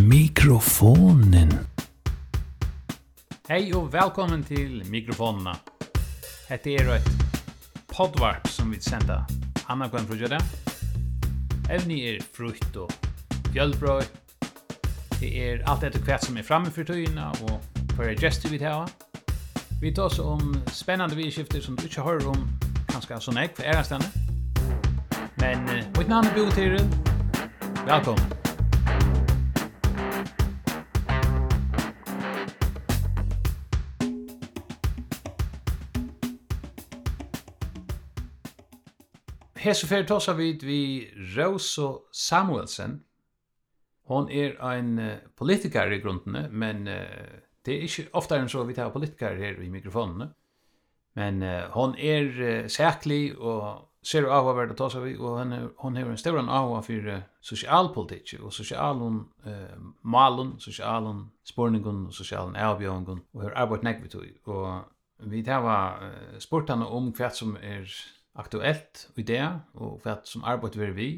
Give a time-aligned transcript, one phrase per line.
[0.00, 1.52] mikrofonen.
[3.48, 5.56] Hei og velkommen til mikrofonerna.
[6.48, 7.10] Hette er et
[7.90, 9.26] podvarp som vi sender
[9.68, 10.38] Anna Gwen Frugera.
[11.70, 12.92] Evni er frukt og
[13.52, 14.02] fjøllbrøy.
[15.20, 17.60] Det er alt etter hvert som er framme for tøyene og
[17.94, 18.90] for gestur vi tar.
[19.80, 22.48] Vi tar oss om spennende vidskifter som du ikke hører om
[22.88, 24.12] kanskje sånn jeg for ærestandet.
[25.40, 25.64] Men
[25.98, 26.86] mitt navn er Bo Tyril.
[27.86, 28.39] Velkommen.
[39.60, 43.02] Hesse fer tosa vit vi Rosa Samuelsen.
[44.08, 44.94] Hon er ein
[45.36, 49.60] politikar i grundene, men uh, det er ikkje ofta enn så vi tar politikar her
[49.60, 50.30] i mikrofonene.
[51.20, 55.52] Men uh, hon er uh, sæklig og ser av hva verda tosa vi, og hon,
[55.82, 62.06] hon hever en større av hva for uh, sosialpolitikk, og sosialen uh, malen, sosialen spurningen
[62.08, 67.58] og sosialen avbjøngun, og hever arbeid nekvitt Og vi tar uh, spurt om hva som
[67.60, 67.84] er
[68.38, 69.42] aktuelt i det,
[69.74, 71.08] og hva som arbeid vi vi.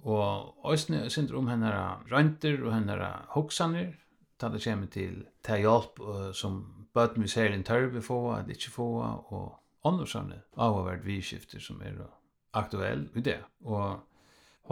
[0.00, 1.72] Og òsne synder om henne
[2.10, 3.92] rønter og henne hoksaner,
[4.40, 6.62] ta det kommer til ta hjelp uh, som
[6.96, 8.88] bøten vi ser en tørve få, at ikke få,
[9.28, 12.00] og åndersamne avhåverd vidskifter som er
[12.56, 13.38] aktuell i det.
[13.64, 14.00] Og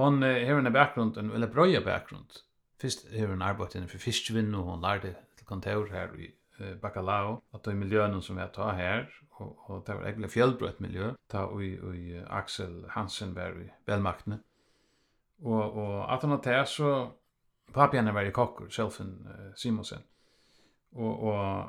[0.01, 2.41] hon uh, har en bakgrund, en veldig brøya bakgrund.
[2.81, 6.75] Fyrst har hun arbeidt henne for fiskvinn, og hun lærte til kontor her i eh,
[6.81, 9.07] Bacalao, at de miljøene som vi har tatt her,
[9.39, 11.97] og, og det var egentlig fjellbrøtt miljø, ta og og
[12.41, 14.41] Axel Hansen var i velmaktene.
[15.45, 17.11] Og, og at han har så,
[17.75, 20.03] papjene var i kokkur selfen uh, Simonsen.
[20.97, 21.69] Og, og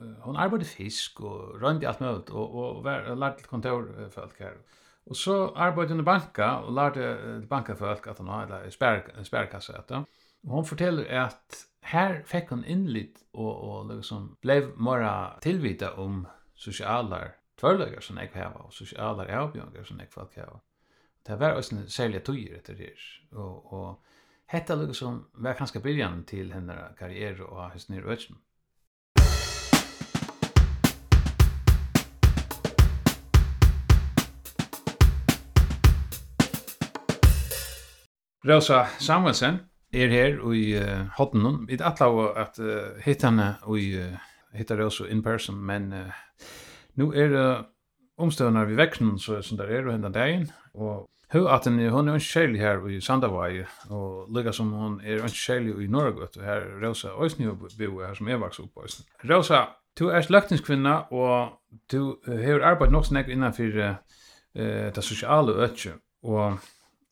[0.00, 4.58] uh, hon arbeidde fisk og rømte alt mulig, og, og var, lærte litt kontorfolk her.
[5.06, 9.22] Og så arbeidde hun i banka, og lærte uh, bankafolk at han har en spærkasse.
[9.24, 14.72] Spær, spær, spær, spær, spær, spær, spær, här fick hon inlit og, og liksom ble
[14.76, 17.28] mera tilvita om sociala
[17.60, 20.60] tvärlögar som jag har och sociala erbjudanden som jag folk har.
[21.22, 23.36] Det var också en särlig tøyer etter det.
[23.36, 24.04] Och och
[24.46, 28.34] hetta liksom var ganska början till hennes karriär och hennes nere ödsn.
[38.44, 39.58] Rosa Samuelsen,
[39.94, 41.64] er her i uh, Hottenum.
[41.68, 44.18] Vi atla var at uh, hitta henne og uh,
[44.54, 46.44] hittar det også in person, men uh,
[47.00, 47.64] nu er det uh,
[48.18, 52.08] omstøvnar vi vekknen, så som der er og hendan dagen, og Hu at hon hon
[52.08, 56.66] er skjellig her i Sandavai og lukka som hon er skjellig i Norrgøtt og her
[56.82, 59.04] Rosa Øysni bo her som er vaks opp på Øysni.
[59.30, 59.64] Rosa,
[59.98, 61.58] du er løgtingskvinna og
[61.92, 63.96] du uh, har arbeid nok snakk innanfyr uh,
[64.94, 66.60] det sosiale øtje og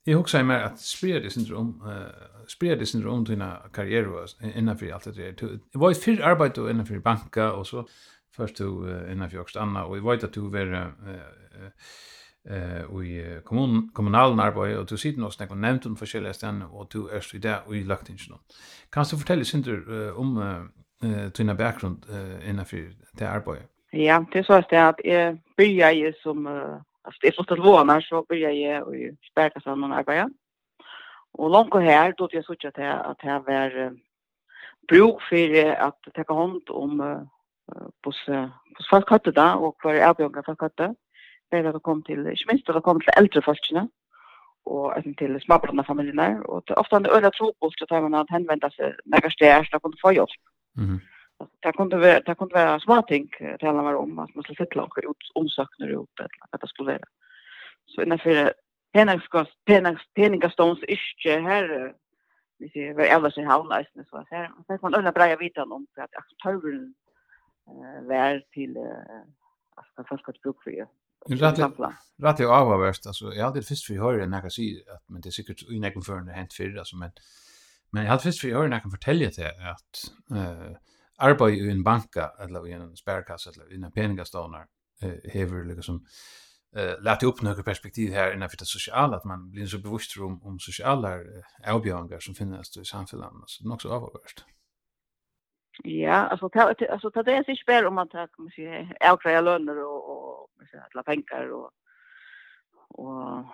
[0.03, 5.03] Jag huxar mig att det syndrom eh det syndrom till en karriär was innanför allt
[5.03, 5.31] det där.
[5.71, 7.87] Det var ju för arbete och innanför banka och så
[8.35, 10.91] först då innanför också Anna och vi vet att du var
[12.49, 16.61] eh och i kommun kommunalen arbete och du sitter nog snackar nämnt om olika ställen
[16.61, 18.19] och du är så där och i laktingen.
[18.89, 20.37] Kan du fortälla syndrom om
[21.03, 22.05] eh dina bakgrund
[22.49, 23.69] innanför det arbetet?
[23.91, 26.47] Ja, det så att jag började som
[27.03, 30.29] alltså det är så att våna så börjar jag ju sparka sig någon arbete.
[31.31, 33.97] Och långt här då jag såg att jag, att jag var
[34.87, 37.27] bruk för att ta hand om
[38.01, 38.49] på så
[38.89, 40.95] folk hade det och för erbjudande folk hade
[41.49, 43.87] det det kom till inte minst det kom till äldre folkna
[44.63, 48.69] och även till småbarna familjerna och ofta en öra tro på att man att hänvända
[48.69, 50.29] sig när jag är så att få hjälp.
[50.77, 50.99] Mhm
[51.59, 54.79] det kunde vara det kunde vara smarting det handlar var om att man skulle sätta
[54.79, 57.07] långt ut omsaknar ut eller att det skulle vara
[57.85, 58.53] så innan för
[58.93, 61.93] penningskost pennings penningstons inte här
[62.59, 66.01] vi ser vad sin i havnleisen så här så man undrar bra vita om för
[66.01, 66.93] att aktören
[67.67, 68.77] eh vär till
[69.75, 70.87] att folk ska bruk för det.
[71.27, 71.59] Nu rätt
[72.17, 75.21] rätt jag av värst alltså jag hade först för höra när jag säger att men
[75.21, 77.11] det är säkert i någon förn hänt för alltså men
[77.91, 79.93] men jag hade först för höra när jag kan fortälja det att
[80.37, 80.77] eh
[81.17, 84.65] arbeid i en banka, eller i en sparkasse, eller i en peningastånar,
[85.01, 86.05] eh, hever liksom,
[86.75, 90.43] eh, lärt upp några perspektiv här innanför det sociala, att man blir så bevisst om,
[90.43, 91.19] om sociala
[91.67, 94.45] avbjörningar som finns i samhället, så det är också avgörst.
[95.83, 99.41] Ja, alltså ta alltså ta det sig spär om man tar kan man säga avkräva
[99.41, 100.09] löner och
[100.43, 101.71] och man säger att la pengar och
[102.89, 103.45] och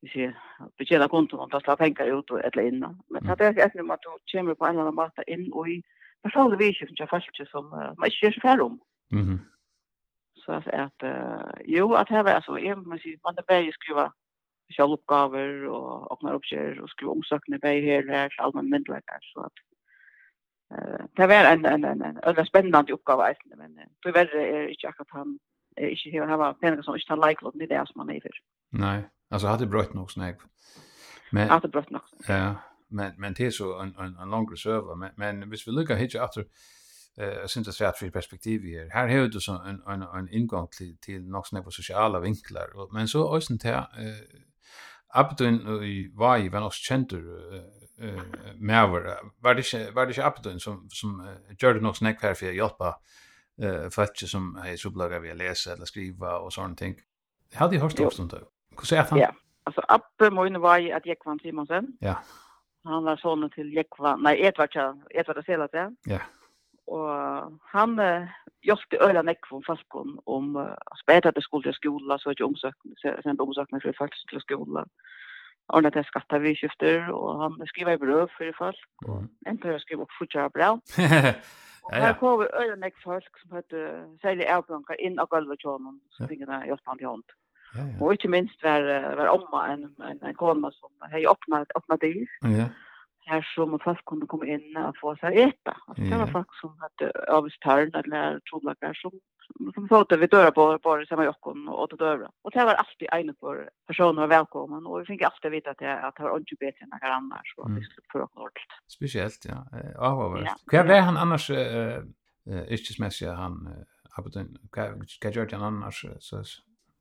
[0.00, 0.38] vi ser
[0.78, 2.86] betjäna konton och ta pengar ut och eller in.
[3.08, 5.68] Men ta det är även om att du kommer på en annan mat in och
[5.68, 5.82] i
[6.26, 8.80] personlig vidskift av folk som uh, man ikke gjør så færre om.
[9.10, 9.38] Mm -hmm.
[10.42, 13.72] Så at, at uh, jo, at her var altså, jeg må si, man er bare
[13.72, 14.04] skriva
[14.74, 19.20] sjálvuppgaver og åpner oppgjør og skriva omsøkene bare her og her til allmenn myndelegger.
[19.30, 19.56] Så at,
[20.74, 24.66] uh, det var en, en, en, en, en spennende oppgave, men uh, det verre er
[24.74, 25.38] ikke akkurat han,
[25.76, 28.14] er ikke her, her var peninger som ikke tar leiklåten i det som han er
[28.14, 28.98] i Nei,
[29.30, 30.42] altså hadde brøtt nok snakk.
[31.32, 32.04] Men, hadde brøtt nok.
[32.28, 32.54] Ja,
[32.90, 35.96] men men det är så en en en längre server men men hvis vi lukar
[35.96, 36.44] hit efter
[37.18, 38.90] eh syns det svärt för perspektiv här.
[38.90, 42.92] Här har du så en en en ingång till till något snäpp sociala vinklar och
[42.92, 43.84] men så ösen till eh
[45.14, 48.22] Abdun i Vai var nog känd eh
[48.56, 49.00] mer var
[49.54, 51.28] det var det Abdun som som
[51.62, 52.94] gjorde nok snakk her for å hjelpe
[53.62, 57.00] eh fatje som er så bloggar vi lese eller skriva og sånne ting.
[57.54, 58.40] Hade jag hört ofta om det.
[58.76, 59.18] Hur säger han?
[59.18, 59.30] Ja.
[59.68, 61.86] altså Abbe Moine Vai att jag Simonsen.
[62.00, 62.14] Ja.
[62.86, 64.76] Han var sonen til Jekva, nei, Edvard,
[65.10, 65.88] Edvard Selat, ja.
[66.06, 66.20] Ja.
[66.88, 68.28] Og han uh,
[68.64, 73.40] hjälpte øyla näck från Falkon om uh, späta det skulle skola så ikke omsökning sen
[73.40, 74.84] omsökning for folk til skola.
[75.68, 78.80] Ordnet när det skatta vi skifter og han skriver i brøv for folk.
[79.08, 79.28] Mm.
[79.48, 80.80] Inte jag skriver fortsätta brev.
[81.82, 86.66] Och här kommer öla nekk folk som hade säljer erbjudanden in och golvet honom tingene
[86.66, 87.22] hjelper han hjälpa honom.
[87.76, 87.96] Ja, ja.
[88.00, 88.84] Og ikke minst var,
[89.18, 92.36] var omma en, en, en kona som hei åpnet, åpnet dyr.
[92.58, 92.68] Ja.
[93.28, 95.74] Her som folk kunne komme inn og få seg eta.
[95.88, 96.10] Altså, ja.
[96.14, 99.18] Det var folk som hadde avstørn eller trodlager som
[99.74, 102.28] som fått vi døra på bare samma jokken og åtta døra.
[102.44, 105.80] Og det var alltid egnet for personer var velkommen, og vi fikk alltid vite at
[105.82, 108.80] det, at det var ikke bedre enn noen annars, og vi skulle prøve noe ordentlig.
[108.92, 109.60] Spesielt, ja.
[109.96, 110.48] Avhåvert.
[110.50, 110.56] Ja.
[110.72, 112.00] Hva var han annars, uh,
[112.48, 114.90] uh, yrkesmessig, han, uh, Abedin, hva
[115.32, 116.42] gjør han annars, så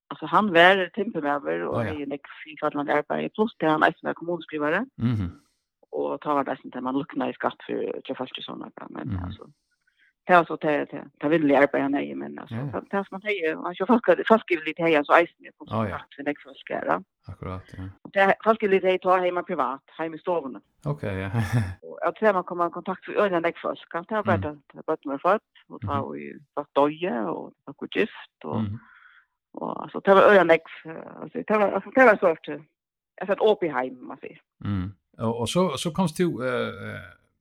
[0.07, 1.93] alltså han var tempermäver och oh, ja.
[1.93, 2.85] en fick att man
[3.35, 4.85] plus det han är som kommunskrivare.
[4.97, 5.13] Mhm.
[5.13, 5.31] Mm
[5.97, 9.23] och tar det sen man luckna i skatt för till fast såna men mm.
[9.23, 9.47] alltså
[10.23, 12.83] det var så det det det vill jag arbeta nej men alltså yeah.
[12.89, 15.97] det som man säger, man kör folk, folk skriver lite här så isen på oh,
[16.15, 17.03] för det för ska då.
[17.27, 17.83] Akkurat ja.
[18.13, 20.61] Det folk skriver lite tar hemma privat hem i stugan.
[20.85, 21.29] Okej ja.
[21.87, 24.85] Och jag tror man kommer i kontakt för öden där folk, kan det arbeta det
[24.85, 26.15] bara med fart och ta och
[26.55, 28.61] fast doje och ta gift och
[29.61, 30.53] Och alltså det var öarna
[31.21, 32.47] alltså det var alltså det var sort
[33.21, 34.41] alltså ett OP hem man säger.
[34.65, 34.91] Mm.
[35.39, 36.73] Och så så komst du eh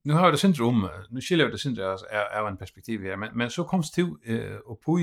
[0.04, 3.30] nu har det syndrom nu skiljer det syndrom alltså är är en perspektiv här men
[3.38, 4.98] men så komst du eh och på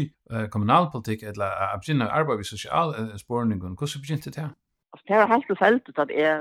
[0.49, 4.49] kommunalpolitik eller absinna arbete vi social spårningen hur så begynte det här?
[4.91, 6.39] Alltså det har helt och fullt att är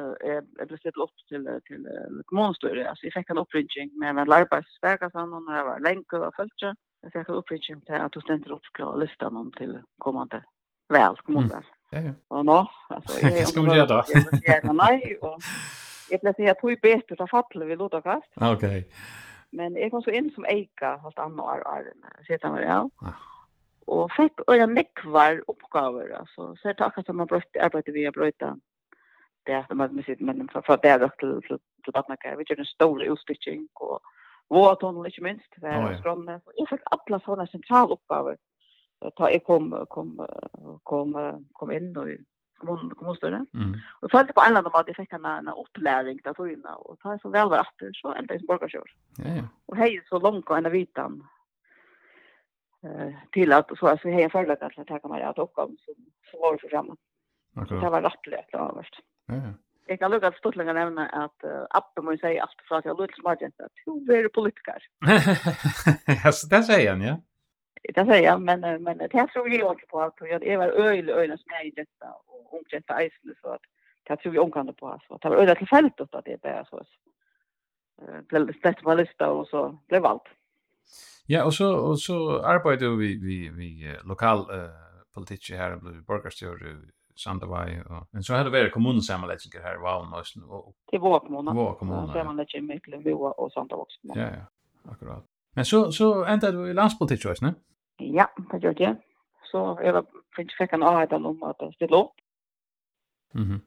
[0.60, 1.84] är det sett upp till till
[2.24, 6.34] kommunstyret alltså jag fick en uppringning med en arbetsvägar sån och det var länk och
[6.36, 6.60] fullt
[7.02, 10.44] jag fick en uppringning till att du ständer upp på listan om till kommande
[10.92, 11.62] väl kommunen.
[11.62, 12.70] Ja Ja, ja.
[12.88, 14.04] Alltså, jag ska göra då.
[14.42, 15.38] Ja, nej, och
[16.10, 18.32] jag blev så jag tog bäst av fallet vi låta kast.
[18.34, 18.88] Okej.
[19.50, 21.92] Men jag kom så in som Eika fast annor år år
[22.26, 22.90] sedan var jag.
[23.00, 23.12] Ja.
[23.86, 28.12] Och fick öra nekvar uppgifter alltså så jag tackar som man brötte arbetet vi har
[28.12, 28.58] bröta.
[29.42, 32.38] Det är att man sitter med för för det att till till att man kan
[32.38, 34.00] vi gör en stor utstitching och
[34.48, 36.40] vårt hon inte minst för skronna.
[36.56, 38.36] Jag fick alla såna centrala uppgifter
[39.16, 40.18] ta jeg kom, kom,
[40.88, 41.16] kom,
[41.58, 42.12] kom inn og
[42.62, 43.44] kommunen kom hos dere.
[43.54, 43.74] Mm.
[44.02, 45.50] Och jeg på en annan annen måte han fikk en, en
[45.84, 48.90] där til togene, och da så väl var så ända som borgerskjør.
[49.18, 49.42] Ja, ja.
[49.66, 51.22] Och hej så långt och en vitan
[52.84, 55.94] eh, till att så alltså hej för att att ta mig att at oppgaven som,
[56.30, 56.96] som var det för
[57.56, 57.80] Okay.
[57.80, 58.96] Det var rettelig etter avhverst.
[59.26, 59.52] Ja, ja.
[59.86, 63.00] Jag kan lukke stort länge nämna att uh, Appen må säga alt så att jag
[63.00, 64.82] lukker smartjent att hun är politiker.
[66.50, 67.16] det säger han, ja
[67.94, 71.08] det säger jag, men, men det här tror jag också på att jag var öl
[71.08, 73.62] öl som är i detta och och detta isle så att
[74.08, 76.64] det tror jag omkande på så Det var öjl till fältet att det är bara
[76.64, 76.84] så.
[78.30, 80.22] Det släppte man lista och så blev allt.
[81.26, 84.70] Ja, och så, och så arbetar vi, vi, vi lokal uh,
[85.14, 86.76] politiker här, blev borgarstyr
[87.16, 91.56] Sandavai och men så hade det varit kommunsammanläggningar här var nästan och till vår kommun.
[91.56, 92.12] Vår kommun.
[92.12, 93.98] Så man lägger mycket Voa och Sandavai också.
[94.02, 94.92] Ja, ja.
[94.92, 95.24] Akkurat.
[95.54, 97.54] Men så så ända du i landspolitik just nu.
[98.00, 98.96] Ja, det gjør det.
[99.50, 100.06] Så jeg var
[100.36, 102.14] finnes fikk en avheten om at jeg stille opp.
[103.34, 103.60] Mm -hmm.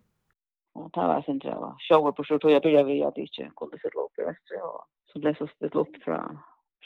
[0.75, 3.23] Og det var sin jeg var sjåret på sjøret, og jeg begynte ved at jeg
[3.23, 6.17] ikke kunne stille opp i Vestre, og så ble jeg så stille opp fra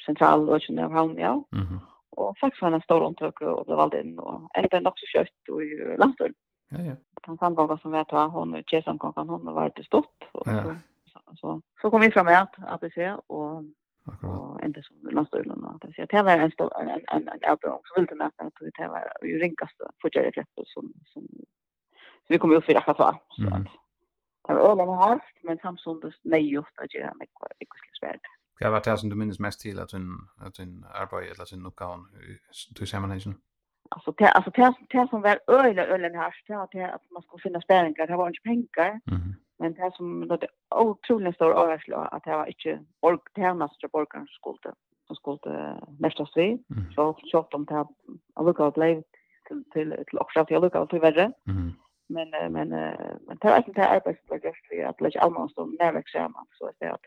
[0.05, 1.33] sentral og kjønne av havn, ja.
[1.33, 1.79] Mm -hmm.
[2.11, 4.97] Og faktisk var det en stor omtøk, og ble valgt inn, og jeg ble nok
[4.99, 6.35] så kjøtt i landstøren.
[6.71, 6.95] Ja, ja.
[7.25, 10.63] Den samgången som vet hva, hun er kjesamgången, hun var til stått, og ja.
[11.11, 12.97] så, så, så kom vi fra med at ABC,
[13.29, 13.65] og
[14.13, 14.39] Akkurat.
[14.39, 17.81] Och ända som landstövlen och att säga det var en stor en en en outbreak
[17.87, 21.27] så vill det nästan att det var ju rinkast fortare fläpp som som
[22.27, 23.21] vi kommer upp i det här så.
[24.47, 27.27] Det var alla har men Samsung nej just att göra med
[27.59, 28.19] ekosystemsvärd.
[28.59, 31.65] Det var det som du minns mest till att en att en arbete eller sin
[31.65, 32.07] uppgång
[32.75, 33.35] till sammanhangen.
[33.89, 34.51] Alltså det alltså
[34.89, 36.53] det som var öle ölen här så
[36.95, 39.01] att man skulle finna spärringar det var inte pengar.
[39.05, 40.49] Mhm Men det som det är
[40.79, 44.73] otroligt stor avvärsla att det var inte ork tjänast för borgarens skulder
[45.07, 46.63] som skulle nästas vi.
[46.95, 47.87] Så tjockt om det här
[48.35, 49.03] avlukat blev
[49.47, 51.31] till, till ett locksav till avlukat till värre.
[52.09, 52.69] Men, men, men
[53.39, 56.45] det var inte det här arbetet som var gjort vi att lägga allmans och närverksamma
[56.51, 56.97] så att det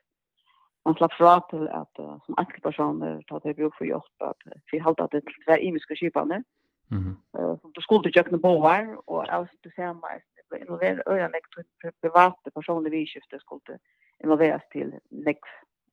[0.84, 4.40] man slapp fra til at uh, som enkeltpersoner tar til bruk for hjelp at
[4.72, 6.42] vi holdt at det er imiske skipene
[6.90, 7.16] mm -hmm.
[7.38, 10.18] uh, som du skulle til kjøkkenet på her og jeg vil se meg
[10.58, 11.64] involvera öra nektor
[12.00, 13.78] privata personer vi skifte skulle
[14.24, 15.44] involveras till next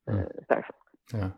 [0.09, 0.59] eh
[1.11, 1.31] Ja.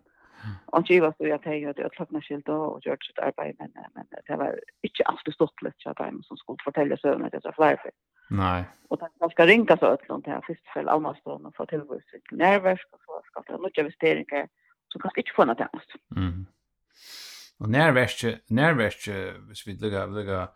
[0.65, 3.71] Och det var så att jag hade ett lockna skilt och gjort sitt arbete men
[3.95, 7.51] men det var inte alltid stått lätt att de som skulle fortälja sövna det så
[7.51, 7.91] flyr för.
[8.29, 8.63] Nej.
[8.87, 12.01] Och det man ska ringa så att nånt här sist för allmänstående och få tillgång
[12.11, 14.47] sitt nervers och så ska det något investeringar
[14.87, 15.89] så kan inte få något annat.
[16.15, 16.45] Mm.
[17.59, 19.07] Och nervers nervers
[19.47, 20.47] hvis vi lägger lägger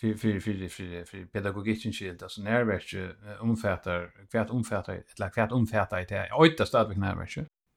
[0.00, 2.94] för för för för för pedagogiken skilt alltså närvärk
[3.40, 7.34] omfattar kvärt omfattar eller kvärt omfattar det är åtta stad vi närvärk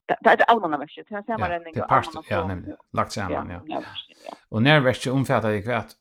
[0.08, 3.84] det är allmänna värk så samma säger man den allmänna ja nämligen lagt samman ja.
[4.50, 5.92] Och närvärk omfattar det kvärt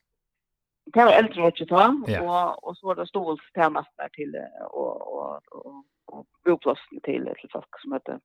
[0.92, 1.86] det var äldre värk ta
[2.20, 4.34] och och så var det stolt temat där till
[4.70, 5.40] och och
[6.06, 8.20] och boplats till till folk som heter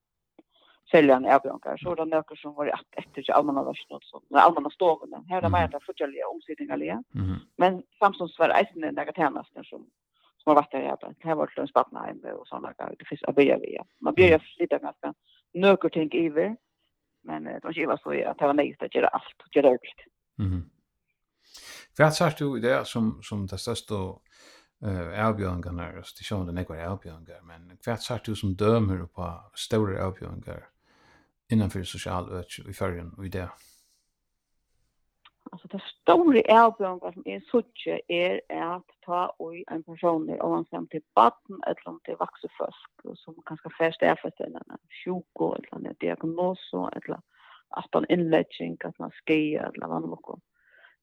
[0.91, 1.77] sälja en avbrånkar.
[1.77, 4.21] Så det nöker som var att efter till allmänna versen och så.
[4.27, 5.23] som allmänna stågorna.
[5.29, 7.03] Här är det mer att fortsätta omsidningar igen.
[7.57, 9.85] Men Samsons var eisen i den där tjänasten som
[10.43, 11.07] som har varit där jävla.
[11.07, 12.95] Det här var till en spattnaheim och sådana där.
[12.99, 13.85] Det finns att börja via.
[14.01, 15.13] Man börjar flytta ganska
[15.53, 16.55] nöker tänk iver.
[17.21, 20.01] Men det var inte så att det var nejst att göra allt och göra övrigt.
[21.97, 23.93] Vad sa du i det som, som det största
[24.85, 30.05] eh avbjörningarna, det sjön den ekvar avbjörningar, men vad sagt du som dömer på stora
[30.07, 30.72] avbjörningar
[31.51, 33.49] innanför social ökje i färgen och i det?
[35.51, 40.87] Alltså det stora avbjørnga som er suttje är att ta och en person är oansam
[40.87, 45.89] till batten eller om til är som kanskje først är för sig en sjuko eller
[45.89, 47.19] en diagnos eller
[47.69, 50.41] att han innledging at man skejer eller vad man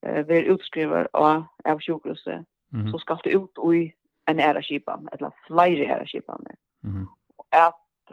[0.02, 2.46] eh vi utskriver av, av sjukhuset
[2.92, 3.92] så skal det ut i
[4.26, 6.38] en ära kipa eller flera ära kipa
[6.84, 7.06] mm -hmm.
[7.50, 8.12] att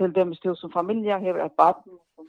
[0.00, 2.26] til dem til som familie hever et baden som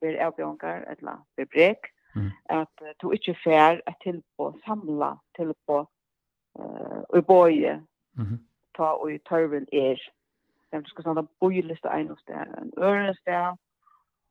[0.00, 2.30] blir avbjørngar eller blir brek, mm.
[2.60, 5.78] at uh, du ikke fer et tilbå, samla tilbå
[6.58, 7.80] uh, i bøye,
[8.16, 8.38] mm -hmm.
[8.76, 9.98] ta og i tørven er.
[10.72, 13.56] Den skal sånn at bøyliste en og sted, en øren sted,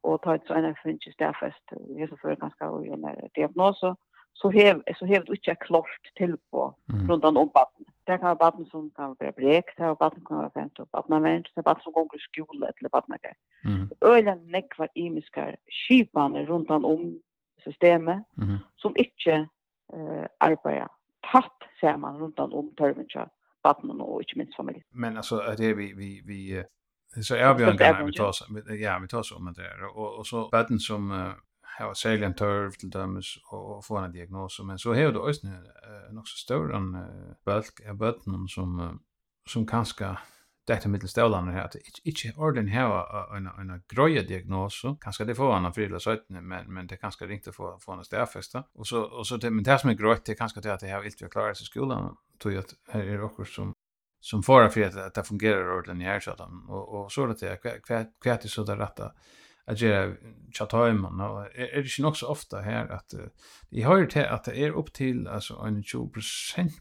[0.03, 1.65] og ta et sånn en finnes stedfest,
[1.97, 3.95] jeg så før ganske og gjør diagnose,
[4.33, 7.11] så hev så hev du inte klart till på mm.
[7.11, 7.85] runt om baden.
[8.03, 10.87] Det kan vara baden som kan vara brek, det kan baden kan vara fint och
[10.91, 13.35] baden men det baden som går i skola eller baden där.
[13.71, 13.89] Mm.
[14.01, 15.55] Ölen näck var imiska
[15.87, 17.19] skipan runt om
[17.63, 18.57] systemet mm.
[18.75, 19.47] som inte
[19.93, 20.87] eh arbetar
[21.31, 23.29] tatt ser man runt om törvincha
[23.63, 24.83] baden och inte minst familj.
[24.91, 26.63] Men alltså det är vi vi vi
[27.23, 28.33] så är vi en vi tar
[28.73, 31.33] ja vi tar så om det och och så vatten som
[31.77, 35.47] ha særlig en tørv til dømes og få en diagnose, men så har det også
[36.09, 36.93] en også større en
[37.45, 38.79] bølg av bøttene som,
[39.47, 40.15] som kanskje
[40.67, 45.35] dette mitt stålene her, at ikke, ikke ordentlig här en, en grøye diagnose, kanskje det
[45.35, 48.05] får han av frile søttene, men, men det er kanskje ringt å få, få en
[48.05, 48.63] stedfeste.
[48.75, 50.85] Og så, og så det, men det som er grøyt, det er kanskje det at
[50.87, 53.73] jeg har vilt å klare seg i tror tog at her er dere som
[54.23, 57.79] som får för att det fungerar ordentligt i hjärtat och och så det är
[58.23, 59.11] kvätt det så där rätta
[59.65, 60.15] att göra
[60.57, 63.13] chatheimen och är det ju också ofta här att
[63.69, 66.11] i har till att det är upp till alltså en 20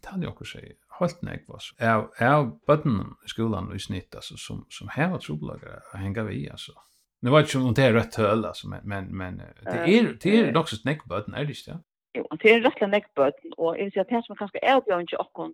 [0.04, 4.14] han jag också säger helt näck vad så är är button i skolan i snitt
[4.14, 6.72] alltså som som här var trubbelagare att hänga vi alltså
[7.20, 10.56] Nu var det ju är rätt höll alltså men men men det är det är
[10.56, 11.78] också ett näckbutton är det inte?
[12.18, 15.52] Jo, det är jeg vil och är det att här som kanske är avgörande och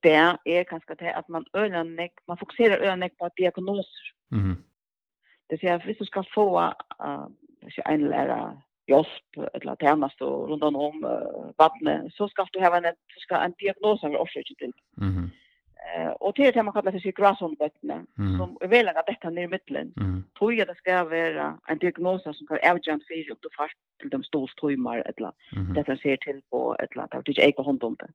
[0.00, 1.98] det är kanske det att man ölen
[2.28, 4.06] man fokuserar ölen på diagnoser.
[4.30, 4.56] Mhm.
[5.50, 7.26] Det säger att hvis du skal få uh,
[7.86, 8.56] en lærer
[8.88, 13.44] hjelp eller tjänst og rundt om uh, vattnet så skal du ha en, så skal
[13.44, 14.72] en diagnos av orsaken til.
[14.98, 15.30] Mm
[15.94, 18.06] Eh och det är det man kallar för gråsonbötna
[18.38, 19.92] som är väl att detta ner i mitten.
[20.38, 24.10] Tror jeg det skal være en diagnos som kan avgöra för upp till fast til
[24.12, 25.30] de stolströmmar eller
[25.74, 28.10] detta ser til på eller land att det er ikke hånd om det.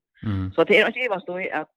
[0.56, 1.70] Så det er ikke vad står att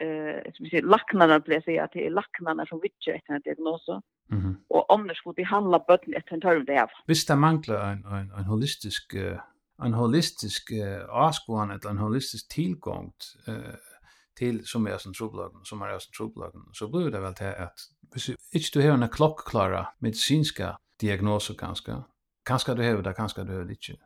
[0.00, 3.40] eh som vi säger lacknarna blir säga att det är lacknarna som vittjar efter en
[3.40, 4.54] diagnos mm -hmm.
[4.68, 6.90] och annars skulle behandla bötten efter en törv det av.
[7.06, 9.14] Visst det manglar en, en, en holistisk
[9.82, 13.12] en holistisk uh, avskåan eller en holistisk tillgång
[13.48, 13.74] uh,
[14.38, 17.78] till som är som troblagen som är som troblagen så blir det väl till att
[18.12, 22.02] hvis ikke du har en klockklara medicinska diagnoser kanskje,
[22.46, 23.98] kanskje du har det, kanskje du har det ikke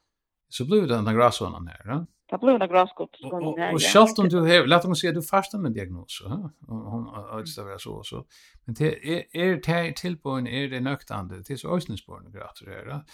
[0.52, 1.80] så blev det den gräsvanan här.
[1.84, 2.06] Ja?
[2.30, 3.44] Det blev en gräsvanan.
[3.44, 6.22] Och, och självt om du har, låt mig säga, du fastar med diagnos.
[6.24, 6.50] Ja?
[6.66, 8.26] Hon har utstavat så och så.
[8.64, 12.86] Men det är, är det tillbörden, är det nöktande, det är så ösningsbörden gratis här.
[12.86, 13.04] Ja?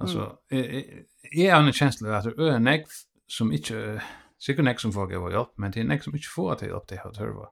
[0.00, 2.84] Alltså, är är en känsla att det är en ägg
[3.26, 4.02] som inte,
[4.46, 6.52] säkert en ägg som får gå hjälp, men det är en ägg som inte får
[6.52, 7.48] att hjälp det har törva.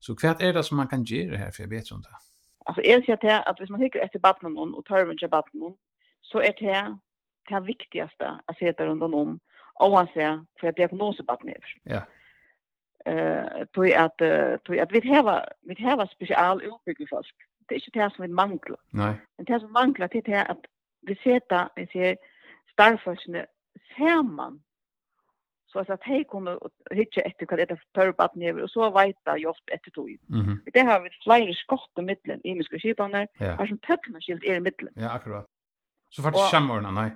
[0.00, 2.16] Så kvart är det som man kan göra här, för jag vet där.
[2.64, 5.72] Alltså, jag säger till att hvis man hickar efter battnen och törven till battnen,
[6.22, 6.98] så är det
[7.48, 9.40] det viktigaste att sätta runt om
[9.74, 11.64] oavsett för att diagnosbatten är.
[11.82, 12.02] Ja.
[13.04, 14.18] Eh tog att
[14.64, 17.34] tror att vi har vi har special utbyggt folk.
[17.68, 18.80] Det är inte det som vi manglar.
[18.90, 19.14] Nej.
[19.36, 20.64] Men det som manglar det är att
[21.00, 22.16] vi sätter vi ser
[22.72, 23.46] starfolkene
[23.96, 24.62] samman
[25.72, 26.58] så att hej kommer
[26.90, 30.18] hitta efter vad det är för bad ner och så vita jobb efter tog.
[30.30, 33.26] Mm Det har vi flera skott i mitten i muskelskyparna.
[33.38, 33.52] Ja.
[33.52, 34.88] Har som täckna skilt i mitten.
[34.94, 35.46] Ja, akkurat.
[36.10, 37.10] Så vart det samordna, nej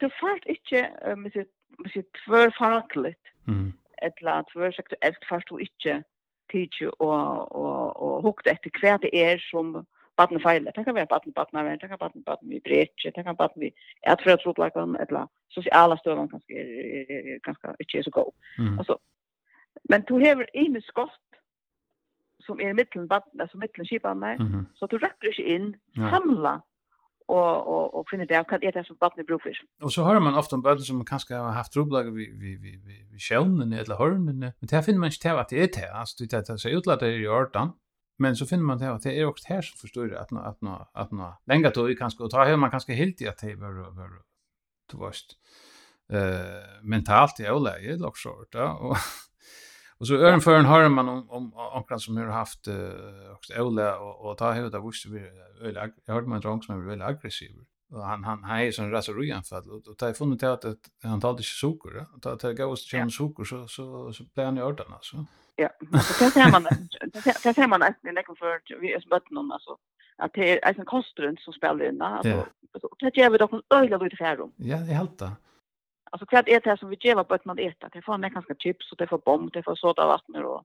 [0.00, 3.72] du fart ikke, med sitt, med sitt tvørfagligt, mm.
[4.02, 6.02] eller tvørsektuelt fart du ikke
[6.52, 9.84] tidsi og, og, og hukt etter hva det er som
[10.18, 10.72] baden feiler.
[10.76, 13.70] Det kan være baden badnavern, det kan baden baden vi bretje, det kan baden vi
[14.12, 18.32] etfrødsutlagan, eller sosiale støvann kanskje er, er, er ganske ikke er så god.
[18.58, 18.78] Mm.
[18.78, 18.96] Altså,
[19.90, 21.24] men du hever en skott
[22.46, 24.36] som er mitten baden, alltså mitten skipan där.
[24.36, 24.64] -hmm.
[24.74, 26.60] så du rekker ikke inn, samla
[27.28, 29.52] och och och finna det kan det som barnet brukar.
[29.82, 32.76] Och så hör man ofta om barn som kanske har haft trubbel vi vi vi
[32.84, 35.92] vi vi skällnen eller hörnen men det finner man inte till att det är det
[35.92, 37.72] alltså det det så utlat det i ordan.
[38.18, 40.60] Men så finner man det att det är också här som förstår att nå att
[40.60, 43.54] nå att nå länge då kanske och ta hur man kanske helt i att det
[43.54, 44.10] var var
[44.92, 45.14] du vet
[46.12, 48.96] eh mentalt i oläge lock short ja och
[50.00, 52.68] Och så ören förrän hör man om om ankran som har haft
[53.32, 55.20] också Ola och och ta hur det visst vi
[55.66, 57.50] öle jag hörde man drunk som är väldigt aggressiv
[57.92, 61.36] och han han han är sån raserianfall och och ta funnit att att han talade
[61.36, 64.62] inte socker och ta ta gå och en socker så så så blir han i
[64.62, 65.16] ordan alltså.
[65.56, 65.70] Ja.
[66.18, 66.62] Det ser man
[67.42, 69.76] det ser man att det är för vi är smött någon alltså
[70.16, 72.46] att det är en konstrund som spelar in alltså
[73.00, 74.52] det ger vi dock en öle lite här om.
[74.56, 75.30] Ja, det helt det.
[76.10, 77.88] Alltså kvart är det som vi ger på att man äta.
[77.92, 80.64] Det får man ganska chips och det får bomb, det får soda vatten och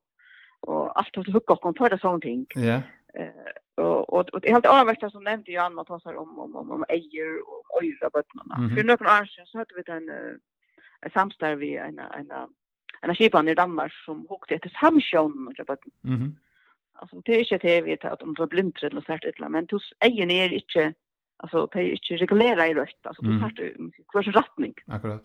[0.60, 2.46] och allt att hugga och för det sån ting.
[2.56, 2.82] Ja.
[3.14, 6.86] Eh och och det helt avvärsta som nämnde ju Anna tar om om om om
[6.90, 8.76] äger och öra bottnarna.
[8.76, 12.32] För några år sedan så hade vi den eh samstarv vi en en
[13.02, 15.94] en skipan i Danmark som hukte efter samsjön och bottnar.
[16.02, 16.36] Mhm.
[16.94, 19.94] Alltså det är inte det vi tar om för blindträd och sånt ett men tus
[20.00, 20.94] äger är inte
[21.38, 23.06] alltså det är inte regulera i rött.
[23.06, 23.60] Alltså på part
[24.12, 24.74] kvar rättning.
[24.88, 25.24] akkurat.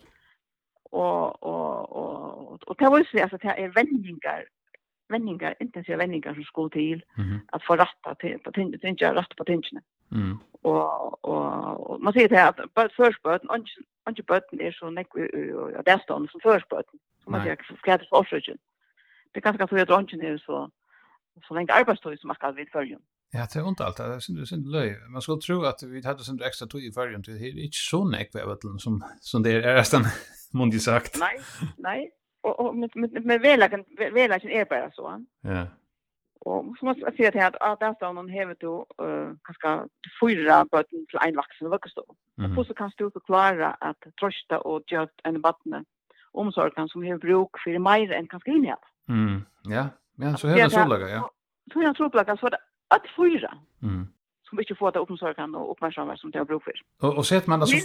[0.83, 4.45] Och och och och det var ju alltså det är vändningar
[5.09, 7.03] vändningar intensiva vändningar som skulle till
[7.47, 10.37] att få rätta till på tänka tänka rätt på tänka mm.
[10.51, 13.65] Och och man ser det att but first but on
[14.05, 16.99] on böten är så näck och där står som first förspöten.
[17.23, 18.57] Som man jag skärpt för orsaken
[19.31, 20.71] det kanske kan få dra inte ner så
[21.47, 23.97] så länge arbetstid som man ska vid följen Ja, det är inte allt.
[23.97, 24.97] Det är synd löj.
[25.09, 27.39] Man skulle tro att vi hade sånt extra tog i färgen till det.
[27.39, 30.03] Det är inte så näck vi vet som, som det är nästan
[30.53, 31.17] mundigt sagt.
[31.19, 31.39] Nej,
[31.77, 32.11] nej.
[32.41, 35.25] Och, och med, med, med velagen, velagen är bara så.
[35.41, 35.67] Ja.
[36.41, 39.89] Och som man säger till at, att der står någon hevet då eh kanske
[40.21, 42.15] fyra bøten til en vaksen vuxen då.
[42.43, 42.57] Mm.
[42.57, 45.85] Och så kan du förklara att trösta och göra en vatten
[46.31, 48.89] omsorgen som har bruk för mer enn kanskje inn i alt.
[49.09, 49.41] Mm.
[49.63, 49.87] Ja.
[50.15, 51.31] Ja, så här så lagar, ja.
[51.73, 52.57] Så jag tror plaka så det
[52.89, 53.57] att fyra.
[53.81, 54.07] Mm.
[54.49, 56.73] Som inte får ta uppmärksamhet och uppmärksamhet som det har bruk för.
[57.01, 57.77] Och, och sett man alltså,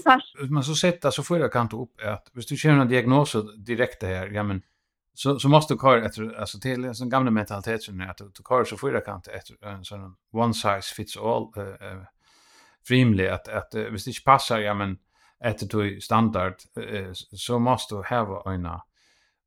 [0.50, 3.36] man så sett alltså fyra kan ta upp att hvis du känner en diagnos
[3.66, 4.62] direkt här, ja men
[5.14, 8.42] så så måste du köra efter alltså till en sån gamla mentaliteten att du, köra
[8.48, 12.02] kör så fyra kan efter en sån one size fits all eh uh,
[12.88, 14.98] frimlig att att uh, hvis det inte passar ja men
[15.40, 18.80] efter du standard uh, så måste du ha en uh,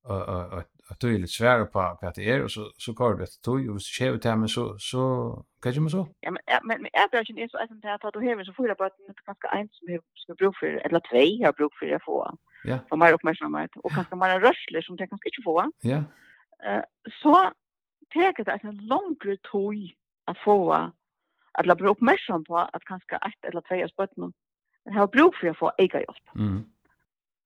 [0.10, 3.24] uh, att du är lite svär på vad det är och så så kör det
[3.24, 5.02] ett tog och hvis ser sker det men så så
[5.62, 6.08] kan ju man så.
[6.20, 8.68] Ja men men är det ju inte så att det här du hem så får
[8.68, 11.96] det bara inte ganska en som har ska bruka för eller två jag brukar för
[11.96, 12.38] att få.
[12.64, 12.78] Ja.
[12.92, 15.72] Och mer uppmärksamhet och kanske mer rörsler som det kanske inte få.
[15.82, 16.04] Ja.
[16.68, 16.84] Eh
[17.22, 17.34] så
[18.14, 19.76] tar det en längre tog
[20.26, 20.92] att få
[21.58, 24.34] att la bli uppmärksam på att kanske ett eller två spötten
[24.96, 26.28] har bruk för att få egen hjälp.
[26.36, 26.64] Mm.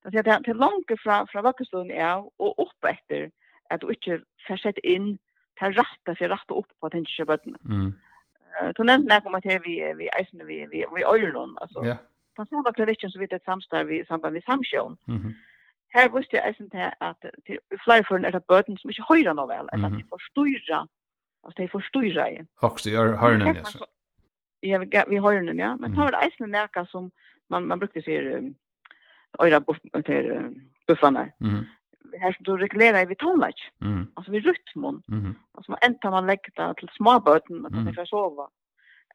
[0.10, 3.30] Det er til langt fra, fra vakkerstånden er og opp etter
[3.72, 5.14] at du ikke får sett inn
[5.60, 7.60] til rette, for rette opp på tenker bøttene.
[7.64, 7.92] Mm.
[8.52, 11.86] Uh, du nevnte noe om at vi, vi eisene, vi, vi, vi øyer noen, altså.
[11.86, 12.00] Ja.
[12.36, 14.98] På samme klinikken så vidt et samstarv vi samband med samsjøen.
[15.08, 15.34] Mm -hmm.
[15.94, 19.34] Her visste jeg eisen til at til flere for er det bøten som ikke høyre
[19.36, 20.88] noe vel, enn at de forstyrra,
[21.44, 22.38] altså de forstyrra i.
[22.62, 23.64] Også i høyrenen, ja.
[24.64, 25.76] Ja, vi, vi høyrenen, ja.
[25.76, 26.12] Men mm -hmm.
[26.12, 27.12] det eisen noe som
[27.50, 28.56] man, man brukte sier, um,
[29.40, 29.64] öra
[30.06, 30.56] till
[30.88, 31.30] buffarna.
[31.42, 31.66] Mm.
[32.20, 33.72] Här som du reglerar vi tonlack.
[33.82, 34.08] Mm.
[34.14, 35.04] Alltså vi rytmon.
[35.12, 35.36] Mm.
[35.52, 38.50] Alltså man äntar man lägger det till småböten att man kan sova.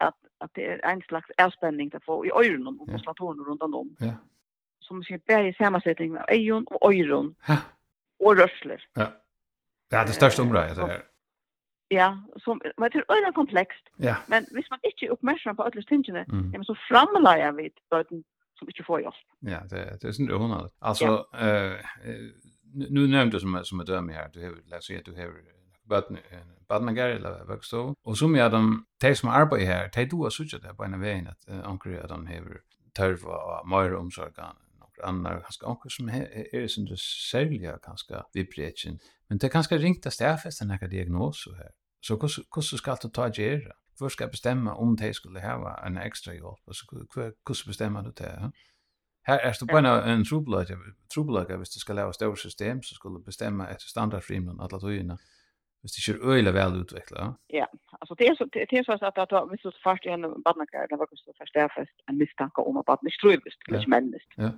[0.00, 3.62] Att, att det är en slags avspänning att få i öronen och på slatonen runt
[3.62, 3.96] om.
[3.98, 4.12] Ja.
[4.81, 7.35] Som ser bär i sammansättning med ögon och öron.
[7.46, 7.57] Ja.
[8.18, 8.87] Och rörsler.
[8.94, 9.12] Ja.
[9.88, 11.02] Ja, det största området det här.
[11.88, 13.88] Ja, som men det är öra komplext.
[13.96, 14.16] Ja.
[14.26, 16.50] Men hvis man inte uppmärksam på alla stingene, mm.
[16.52, 18.24] ja, men så framlägger vi böten
[18.59, 19.14] som inte får hjälp.
[19.40, 20.75] Ja, det, det är sånt onödigt.
[20.79, 21.38] Alltså, ja.
[21.38, 21.77] eh,
[22.73, 25.33] nu nämnde du som, som ett döme här, du har, lär sig att du har
[26.69, 27.95] badnagar eller vöxtov.
[28.03, 31.01] Och som jag, de, de som arbetar här, de du har suttit det på en
[31.01, 32.61] väg att uh, anker att de har
[32.95, 34.57] törv och mer omsorgan
[35.03, 36.97] annar ganska onkur som er, er sin
[37.31, 42.14] sälja ganska vibration men det er ganska ringt att stäffa den här diagnosen här så
[42.14, 46.32] hur hur ska du ta gera Hvor skal bestämma om de skulle hava en ekstra
[46.32, 46.61] hjelp?
[46.68, 47.32] Altså, hvordan
[47.66, 48.32] bestemmer du det?
[48.42, 48.48] Ja?
[49.26, 50.76] Her er det bare en trobeløyde,
[51.14, 55.16] trobeløyde, hvis du skal lave større system, så skulle du bestemme etter standardfrimlen alle tøyene,
[55.80, 57.18] hvis det ikke er øyelig vel utviklet.
[57.24, 57.30] Ja,
[57.61, 57.66] ja
[58.00, 60.78] altså det er så, det er så at, at hvis du først i en badnakker,
[60.82, 64.28] eller hvis så først er først en mistanke om at badnakker strøyvist, eller ikke mennesk,
[64.44, 64.50] ja.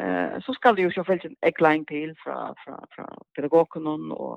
[0.00, 3.06] Eh, så skal det jo selvfølgelig en eklein til fra, fra, fra
[3.36, 3.86] pedagogen
[4.22, 4.32] og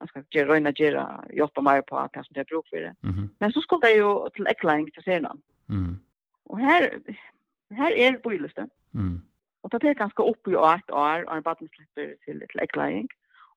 [0.00, 2.94] man ska ge röna gera jobba mer på att kanske det är bruk för det.
[3.02, 3.28] Mm -hmm.
[3.38, 5.40] Men så skulle det ju till ekling till senan.
[5.68, 5.98] Mm.
[6.44, 7.00] Och här
[7.70, 8.70] här är det Mhm.
[8.94, 9.22] Mm.
[9.60, 13.08] Och det är ganska upp i art år och barnen släpper till till ekling.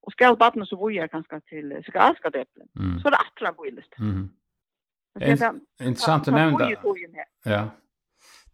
[0.02, 2.46] Och ska barnen så vojar ganska till ska ska det.
[2.80, 3.00] Mm.
[3.00, 3.96] Så det attra så.
[4.00, 4.30] Mm.
[5.80, 6.70] Intressant att nämna.
[7.44, 7.70] Ja.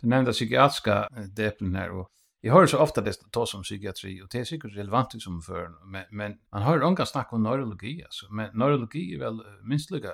[0.01, 2.09] Du nämnde psykiatriska deplen här och
[2.45, 5.69] Jag hör så ofta det tas om psykiatri och det är säkert relevant som för
[5.91, 10.07] men, men man hör unga snack om neurologi alltså men neurologi är väl minst lika
[10.07, 10.13] uh,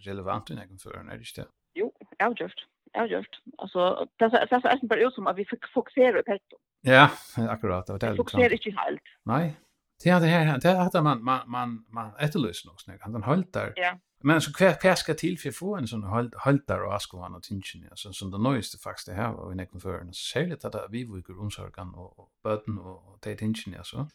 [0.00, 1.92] relevant i egen för när det är Jo,
[2.24, 2.66] avgjort.
[2.98, 3.40] Avgjort.
[3.58, 6.40] Alltså det det är så bara ut som att vi fokuserar på det.
[6.80, 7.86] Ja, akkurat.
[7.86, 9.02] Det är fokuserar inte helt.
[9.24, 9.56] Nej.
[10.04, 13.02] Det är det här det är att man man man man efterlyser något snägt.
[13.02, 13.72] Han håller där.
[13.76, 17.42] Ja Men så kvar kvar ska till för få en sån haltar och askovan och
[17.42, 20.86] tingen alltså som det nyaste faktiskt det här och i näcken för en särskilt att
[20.90, 24.08] vi vågar omsorgan och böten och det tingen alltså.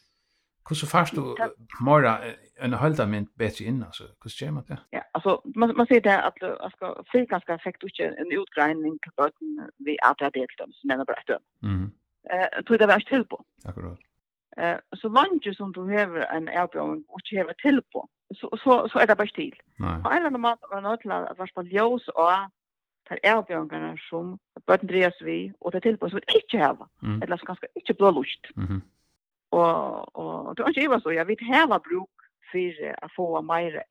[0.68, 1.34] Hur så fast du
[1.80, 2.20] mera
[2.56, 4.04] en haltar men bättre in alltså.
[4.22, 4.78] Hur ska man det?
[4.90, 9.10] Ja, alltså man man ser det att alltså fri ganska effekt och en utgrindning på
[9.16, 11.22] botten vi att det det som nämner bara
[11.62, 11.92] Mhm.
[12.30, 13.44] Eh tror det var till på.
[13.64, 13.98] Akkurat.
[14.56, 18.88] Eh så långt som du har en erbjudning och inte har till på så så
[18.88, 19.54] så är det bara stil.
[20.04, 22.30] Och alla de mat var något la att vara på ljus och
[23.08, 26.88] tar erbjörnarna som börden dreas vi och det tillpå som inte häva.
[27.22, 28.40] Eller så ganska inte blå lust.
[28.56, 28.82] Mhm.
[29.48, 32.10] Och och det är ju så jag vet häva bruk
[32.52, 33.82] för att få mer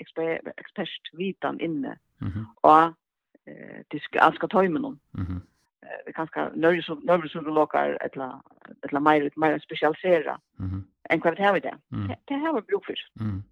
[0.58, 1.98] expert vitan inne.
[2.18, 2.48] Mhm.
[2.62, 5.00] Och eh det ska alska tajmen någon.
[5.12, 5.42] Mhm.
[5.82, 8.42] Eh kanske nörr som nörr som lokar ettla
[8.82, 10.40] ettla mer mer specialisera.
[10.58, 10.88] Mhm.
[11.10, 11.78] En kvart här vi det.
[12.26, 12.96] Det här var bruk för.
[13.14, 13.44] Mhm.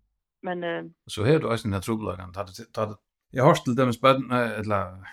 [0.42, 2.34] Men eh så här då är den här trubbelagen.
[2.74, 2.98] Tar
[3.32, 5.08] jag har till dem spärren eller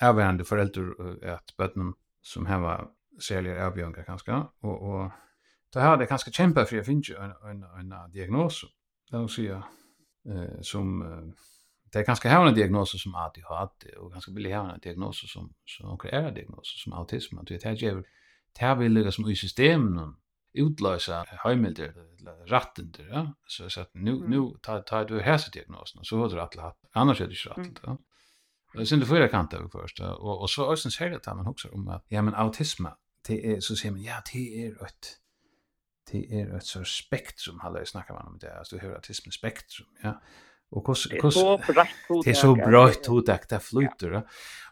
[0.00, 0.90] ärvärande föräldrar
[1.34, 2.88] att barnen som här var
[3.20, 5.10] säljer erbjörngar kanske och och
[5.72, 8.64] det här det kanske kämpa för jag finns ju en en en diagnos.
[9.10, 9.62] Då ser jag
[10.34, 10.84] eh som
[11.92, 15.54] det är ganska här en diagnos som ADHD och ganska billig ha en diagnos som
[15.64, 18.04] som några är diagnos som autism att det här ger
[18.52, 20.16] det här vill lägga som i systemen
[20.52, 21.94] utlösa heimilder
[22.46, 23.34] rattender ja.
[23.46, 24.30] Så så att nu mm.
[24.30, 27.48] nu tar tar du häsa diagnosen så har du rätt att annars är det inte
[27.60, 27.98] rätt ja.
[28.74, 31.68] Det synd det förra kanten först och och så ösens säger det att man också
[31.68, 32.86] om att ja men autism
[33.28, 35.18] det är så säger man ja det är ett
[36.10, 39.88] det är ett så spektrum har jag man om det alltså du hör autism spektrum
[40.02, 40.22] ja.
[40.70, 40.94] Och hur
[42.08, 44.22] hur det är så bra hodak där flyter va.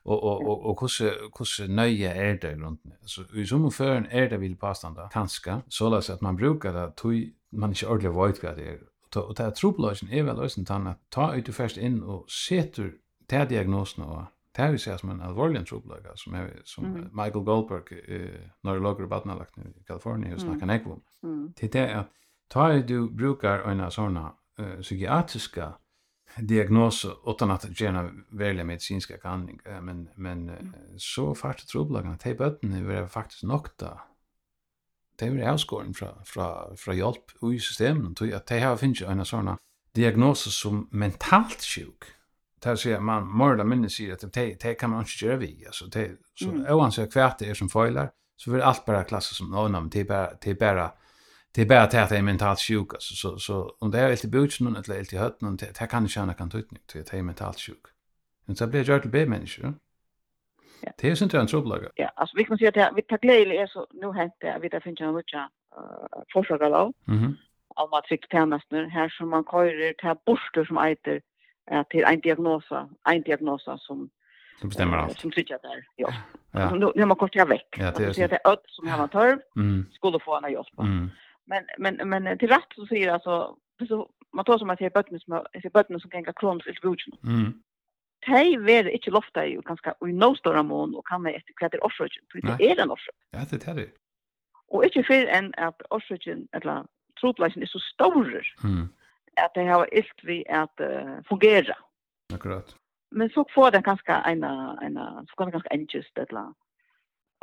[0.02, 2.82] Och och och och hur hur nöje är det runt.
[3.00, 5.08] Alltså i som en är det vill passa där.
[5.12, 8.80] Kanske så läs att man brukar det tog man inte ordentligt vet vad det är.
[9.16, 12.92] Och det här troblagen är väl lösen tanna ta ut först in och sätter
[13.26, 14.22] ta diagnosen och
[14.56, 17.08] det här vi ser som en allvarlig troblag som är som.
[17.12, 21.00] Michael Goldberg eh, neurologer och badnalagt i Kalifornien och snackar nekvom.
[21.22, 21.52] Mm.
[21.60, 22.10] Det är att
[22.48, 25.72] ta du brukar en såna uh, psykiatriska
[26.40, 29.60] diagnos utan att gärna välja medicinska behandling.
[29.64, 30.74] Men men mm.
[30.96, 34.00] så fart trubbelagen att hej bötten är faktiskt nokta.
[35.18, 39.24] Det är avskåren från från från hjälp i systemet och att det har finns en
[39.24, 39.58] såna
[39.92, 42.04] diagnoser som mentalt sjuk.
[42.60, 45.86] Där ser man morda minne säger att det det kan man inte göra vi alltså
[45.86, 49.90] det så oansett kvärt är som foilar så vill allt bara klassas som någon namn
[49.92, 50.92] det bara det bara
[51.56, 54.28] det är bara att det är mentalt sjuk alltså så så om det är lite
[54.28, 57.60] butchen eller lite hötten någon det kan inte kan tutning till att det är mentalt
[57.60, 57.84] sjuk.
[58.46, 59.74] Men så blir jag till till människa.
[60.82, 60.90] Ja.
[60.98, 61.88] Det är ju inte en trubbelaga.
[61.94, 64.68] Ja, alltså vi kan säga att vi tar glädje är så nu hänt det vi
[64.68, 66.92] där finns en lucka eh förslagalov.
[67.04, 67.36] Mhm.
[67.68, 71.20] Om vi fick tjänster här som man körer till borster som äter
[71.90, 74.10] till en diagnosa, en diagnosa som
[74.60, 75.18] som bestämmer allt.
[75.18, 75.86] Som sitter där.
[75.96, 76.12] Ja.
[76.52, 76.74] ja.
[76.74, 77.76] Nu nu man kort jag väck.
[77.78, 79.38] Ja, det är det öd som har man.
[79.56, 79.86] Mm.
[79.92, 80.78] Skulle få en hjälp.
[80.78, 81.10] Mm.
[81.46, 83.56] Men men men till rätt så säger alltså
[83.88, 86.74] så man tar som att det är bötten som är bötten som gänga kroms i
[86.82, 87.22] budget.
[87.24, 87.62] Mm.
[88.26, 91.52] Tej ver inte lofta ju ganska och i no stora mån och kan det efter
[91.52, 92.24] kväder offrogen.
[92.58, 93.20] Det är en offrogen.
[93.30, 93.88] Ja, det är det.
[94.68, 96.84] Och inte för en att offrogen eller
[97.20, 98.42] troplasjen är så stor.
[98.64, 98.88] Mm.
[99.36, 101.76] Att det har ilt vi att uh, fungera.
[102.34, 102.76] Akkurat.
[103.10, 104.94] Men så får den ganska en en
[105.28, 106.54] så kan det ganska enkelt eller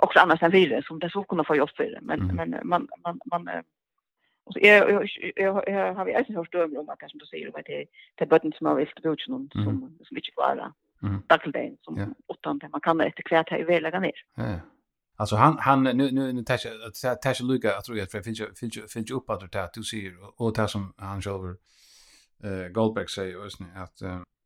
[0.01, 2.35] också annars än vidare som det så kunna få jobb för men mm.
[2.35, 3.63] men man man man
[4.45, 5.53] Och jag jag
[5.95, 8.67] har vi alltså hört om om kanske du säger om att det det button som
[8.67, 10.73] har visst någon som som inte klara.
[11.27, 14.11] Dackeldagen som utan det man kan efter kvärt här i välaga ner.
[14.35, 14.59] Ja.
[15.15, 18.41] Alltså han han nu nu nu täsch att täsch Luca att tror jag för finns
[18.59, 21.55] finns finns upp att det du ser och det som han själv
[22.43, 23.97] eh Goldberg säger och sånt att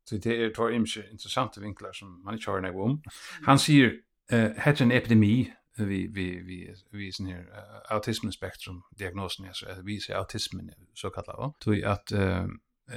[0.04, 3.02] så det är två intressanta vinklar som man inte har någon om.
[3.46, 3.92] Han säger
[4.32, 9.66] eh hade en epidemi vi vi vi vi sån här uh, autism spektrum diagnosen alltså
[9.66, 12.46] att vi ser autismen så kallar va tror jag att uh,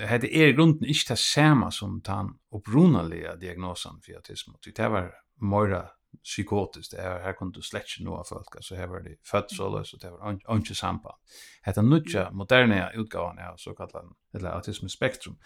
[0.08, 5.14] hade er grunden inte det samma som tan upprunaliga diagnosen för autism och det var
[5.42, 5.90] mera
[6.24, 9.84] psykotiskt det här kunde du slett inte nå folk alltså här var det född så
[9.84, 11.16] så det var inte samband.
[11.62, 15.38] Hetta nutja moderna utgåvan av så kallad eller autism spektrum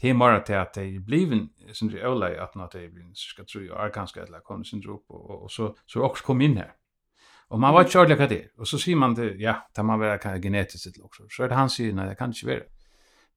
[0.00, 3.04] det är mer till att det blir en sin där öla att nåt det blir
[3.14, 6.40] ska tro jag är kanske eller kommer sin drop och och så så också kom
[6.40, 6.72] in här.
[7.48, 8.60] Och man var inte ordentligt vad det är.
[8.60, 11.22] Och så ser man det, ja, det man väl kan genetiskt till också.
[11.28, 12.60] Så är det han säger, nej, det kan inte vara.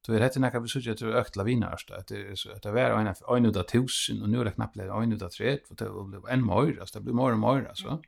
[0.06, 1.96] Då är det näka vi såg att det ökt lavina ärsta.
[1.96, 4.50] Att det är så att det var en, en utav tusen och nu är det
[4.50, 7.68] knappt en av tre, Och det blir en mörd, alltså det blir mer och mer,
[7.68, 7.88] alltså.
[7.88, 8.00] Mm.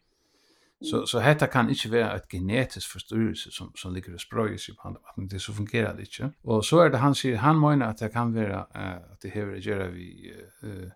[0.82, 4.74] Så så detta kan inte vara ett genetisk förstörelse som som ligger och sprøyr sig
[4.74, 5.28] på andre vatten.
[5.28, 6.32] Det så fungerar det inte.
[6.42, 9.28] Och så är det han säger han menar att det kan vara uh, att det
[9.28, 10.32] hevur at gjera vi
[10.64, 10.90] uh,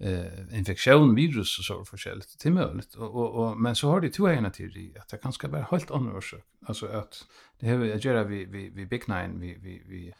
[0.00, 4.10] eh infektion virus och så forskjelligt till möjligt och och, och men så har det
[4.10, 7.24] två ena teori att det kan ska vara helt annorlunda alltså att
[7.60, 10.12] det här jag gör vi vi vi big nine vi vi vi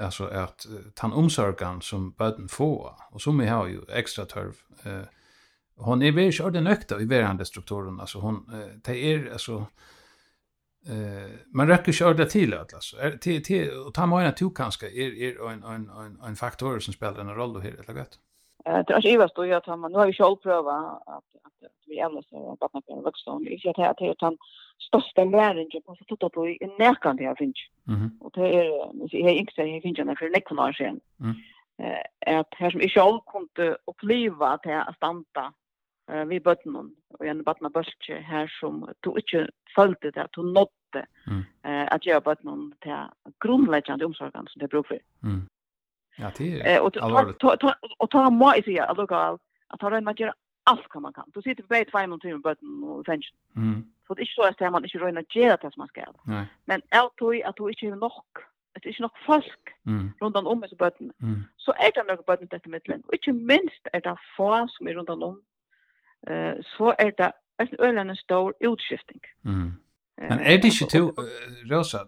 [0.00, 4.54] alltså att uh, tan omsorgan som böden får och som vi har ju extra törv
[4.84, 5.02] eh
[5.80, 8.50] hon är väl körd nökta i verande strukturen alltså hon
[8.84, 9.66] det är alltså
[10.86, 15.22] eh man räcker körda till att alltså till till och ta mina två kanske är
[15.22, 18.18] är en en en en faktor som spelar en roll då här eller gott.
[18.64, 21.70] Eh det är ju vad jag tar man nu har vi själv prova att att
[21.86, 24.38] vi ämnar så att man kan växa och inte att det är han
[24.88, 27.56] största lärningen på så att då är närkan det här finns.
[27.84, 28.18] Mhm.
[28.20, 28.64] Och det är
[29.10, 31.00] jag inte säger finns jag för lektionar sen.
[31.20, 31.36] Mm.
[32.26, 35.52] Eh att här som i själv kunde uppleva att jag stanta
[36.10, 39.46] uh, vi bøtten og en bøtten bølge her som du ikke
[39.76, 41.44] følte det, at du nådde mm.
[41.64, 42.96] uh, at jeg bøtten til
[43.40, 45.02] grunnleggende omsorgen som det bruk for.
[45.22, 45.46] Mm.
[46.18, 47.44] Ja, det er alvorligt.
[47.98, 49.38] Og ta må jeg sige, at du kan
[49.72, 50.32] at han røyner gjøre
[50.66, 51.30] alt hva man kan.
[51.34, 53.36] Du sitter på vei tvei noen timer bøtten og fengsen.
[53.54, 53.82] Mm.
[54.06, 56.14] Så det er ikke så at man ikke røyner gjøre det som man skal.
[56.26, 56.44] Nei.
[56.66, 60.10] Men jeg tror at du ikke er nok det er ikke nok folk mm.
[60.22, 61.12] rundt om disse bøttene.
[61.18, 61.42] Mm.
[61.58, 63.02] Så er det nok bøttene dette middelen.
[63.08, 65.40] Og ikke minst er det få som er rundt om
[66.28, 69.20] eh så er det en ølen stor utskifting.
[69.44, 69.72] Mm.
[70.28, 71.02] Men är det ikke til,
[71.72, 71.98] Rosa,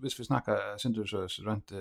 [0.00, 1.72] hvis vi snackar sindur så rent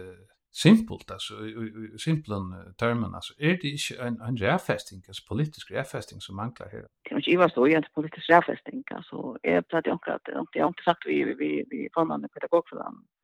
[0.54, 6.22] simpelt, alltså i simplen termen, alltså är det inte en, en ræfesting, altså politisk ræfesting
[6.22, 6.86] som manglar här.
[7.04, 10.22] Det er ikke Ivar stå i en politisk ræfesting, altså, jeg prater jo ikke at,
[10.56, 12.30] jeg har ikke sagt vi, vi, vi formann i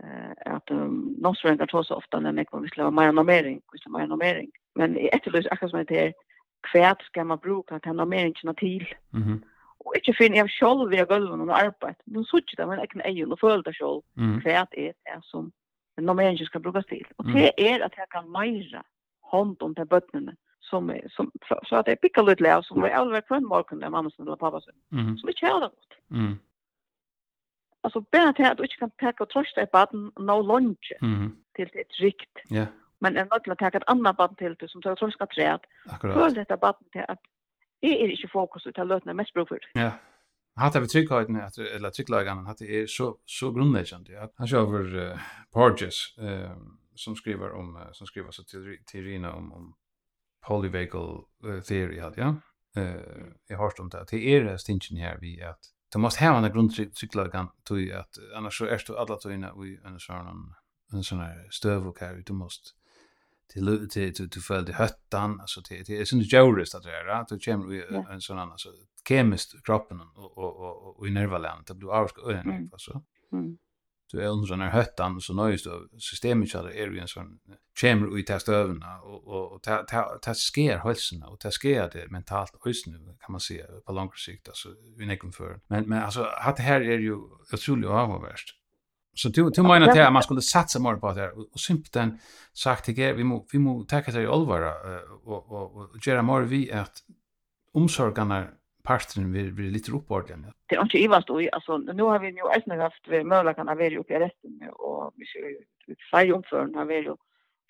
[0.03, 0.69] eh at
[1.23, 4.07] noen strengar så ofta når jeg kommer til å mer normering, hvis det er mer
[4.07, 6.11] normering, men jeg etterløs akkurat som det er,
[6.63, 8.87] kvært skal man bruka til normeringen til.
[9.11, 9.23] Mhm.
[9.31, 9.43] Mm
[9.87, 11.95] och inte finn jag själv via gulvet noen arbeid.
[12.05, 14.01] Men så tjänar kan egen og føle det själv.
[14.17, 14.41] Mm.
[14.41, 15.51] Kvärt er det som
[15.97, 17.05] normeringen skal inte til.
[17.13, 17.33] bruka till.
[17.33, 18.81] Det er at jeg kan meira
[19.31, 22.83] hånd om de bøttene som er, som så så at jeg pikker litt läs som
[22.83, 25.17] er allvar från morgon där mamma eller pappa sin, Mm.
[25.17, 25.93] Så vi kör det gott.
[26.11, 26.39] Mm.
[27.83, 31.35] Alltså bara at du ikke kan packa og trøste et baden no lunge, Mm.
[31.55, 32.37] til det rikt.
[32.51, 32.65] Ja
[33.01, 35.65] men er nødt til å ta et annet barn til det, som tar trolska træet.
[36.01, 37.19] Føl dette barn til at
[37.81, 39.69] jeg er ikke fokus til å løte mest bruk for.
[39.77, 39.91] Ja.
[40.57, 44.15] Hatt av tryggheten, eller trygglagene, at det er så, så grunnleggende.
[44.15, 44.25] Ja.
[44.39, 46.55] Han kjører over uh, Porges, uh,
[46.97, 49.67] som skriver om, uh, som skriver så til, til Rina om, om
[50.47, 52.33] polyvagal uh, theory, ja.
[52.77, 54.07] Uh, jeg har hørt om det.
[54.09, 58.65] Det er stingen her vi at Du måste ha en grundtrycklagan till att annars så
[58.65, 60.53] är du alla tog inne i en sån
[60.93, 62.69] en sån här stöv och här du måste
[63.53, 67.07] till till till till följde höttan alltså till till är sån jorist att det är
[67.07, 68.69] att det kommer en sån annan så
[69.07, 73.03] kemiskt kroppen och och och och i nervaland det blir avsk öden alltså.
[73.31, 73.57] Mm.
[74.11, 77.39] Du är under den här höttan så nöjs då systemet så är ju en sån
[77.79, 82.11] kemer i testövna och och och ta ta ta sker hälsan och ta sker det
[82.11, 85.59] mentalt ösn kan man se på lång sikt alltså vi necken för.
[85.67, 87.15] Men men alltså att här är ju
[87.53, 88.56] otroligt avvärst.
[89.17, 92.19] Så du du menar att man skulle satsa mer på det här och simpelthen
[92.53, 94.61] sagt till vi må vi må ta det i allvar
[95.25, 96.95] och och och göra mer vi att
[97.73, 98.47] omsorgarna
[98.83, 100.27] parten vi blir lite uppåt
[100.67, 103.77] Det är inte ivast och alltså nu har vi ju även haft vi möjligheten att
[103.77, 107.15] vara uppe i resten och vi ser ju omförn har vi ju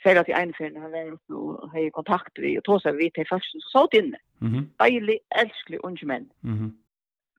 [0.04, 3.28] säger att i en fälla har vi och har kontakt vi och tåsar vi till
[3.28, 4.18] fashion så sålt inne.
[4.40, 4.70] Mhm.
[4.78, 6.30] Bäli älsklig ung män.
[6.40, 6.78] Mhm.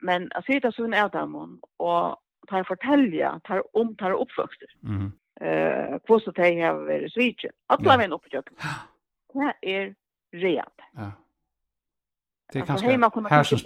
[0.01, 2.16] Men att sitta så en ärtamon och
[2.50, 4.70] tar fortelja, tar om, tar oppvøkster.
[4.82, 5.12] Mm.
[5.40, 7.50] Eh, hva så tar jeg over i svitje.
[7.70, 8.56] Alle veien oppgjøkken.
[9.34, 9.94] Det är
[10.32, 10.80] rent.
[10.96, 11.11] Ja.
[12.52, 13.58] Det er kanskje hemma kunna Her som...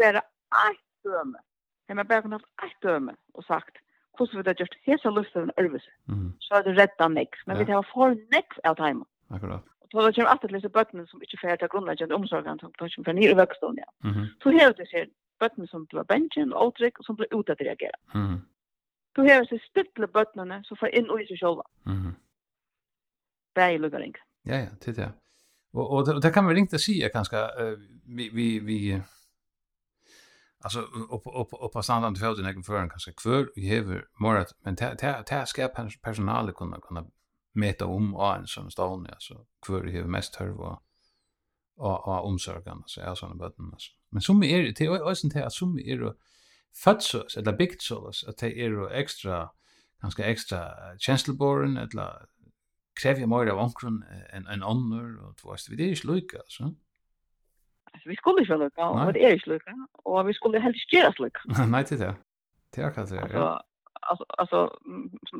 [1.05, 1.39] døme.
[1.89, 3.77] Jeg har bare kunnet ett döme och sagt,
[4.19, 6.33] hur hvordan vi det just hesa lusten en ørvelse, mm.
[6.41, 7.29] så er det rätta nek.
[7.47, 9.05] Men vi har för nek out time.
[9.31, 9.63] Akkurat.
[9.95, 13.05] Og då kommer alltid til disse bøttene som inte fyrir til grunnleggende omsorgen, som kommer
[13.05, 13.89] fra nye vøkstånd, ja.
[14.05, 14.27] Mm -hmm.
[14.43, 15.07] Så har vi disse
[15.41, 18.01] bøttene som blir bensjen och åtryck og som blir utadreageret.
[18.15, 18.39] Mm -hmm.
[19.17, 21.65] Du har så stille bøttene som får inn i seg selv.
[21.87, 22.15] Mm.
[23.55, 24.15] Bare i lukkering.
[24.49, 25.11] Ja, ja, det det.
[25.73, 27.43] Og, og, og det kan vi ringt å si, kanskje,
[28.07, 28.79] vi, vi, vi
[30.65, 34.55] Alltså upp upp upp på standard för den egen föraren kanske kvar vi har morat
[34.65, 35.69] men det det ta ska
[36.03, 37.07] personal kunna kunna
[37.53, 40.83] mäta om och en sån står alltså kvar vi har mest hör och
[41.77, 45.53] och omsorgen så är såna bötten alltså men som är det är ju inte att
[45.53, 46.15] som är
[46.75, 49.51] fötsos eller byggt sås att det är extra
[50.03, 52.27] ganska extra känsloborn eller
[53.03, 56.75] kräver mer av onkron en en annan och två vet det är sluka så
[57.93, 61.15] Alltså vi skulle ju lucka, och det är ju lucka och vi skulle helst göra
[61.19, 61.41] lucka.
[61.47, 62.15] Nej det där.
[62.71, 63.63] Det är kanske det.
[64.05, 64.79] Alltså alltså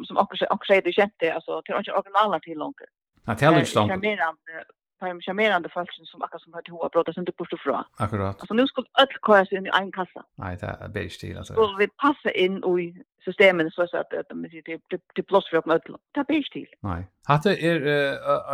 [0.05, 2.77] som också också säger du kände alltså till inte originaler till långt.
[3.25, 3.65] Nej, det är ju
[5.05, 7.85] fem charmerande folken som akkurat som har till brotta som på bort ifrån.
[8.05, 8.37] Akkurat.
[8.41, 10.23] Alltså nu skulle öll köra sig in i en kassa.
[10.43, 11.55] Nej, det är bäst stil alltså.
[11.61, 12.87] Och vi passa in i
[13.25, 15.97] systemet så att att det det det plats för öll.
[16.13, 16.69] Det är bäst stil.
[16.81, 17.03] Nej.
[17.29, 17.77] Hatte är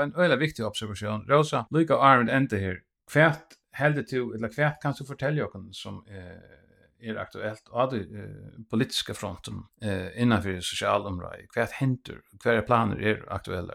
[0.03, 1.21] en öle viktig observation.
[1.29, 2.77] Rosa, Luca Iron enter här.
[3.13, 6.59] Kvärt heldur du eller kvärt kan du fortälja oss som eh
[7.01, 11.53] är aktuellt av den politiska fronten eh, innanför socialområdet.
[11.55, 13.75] Kvärt händer, kvärt planer är aktuella.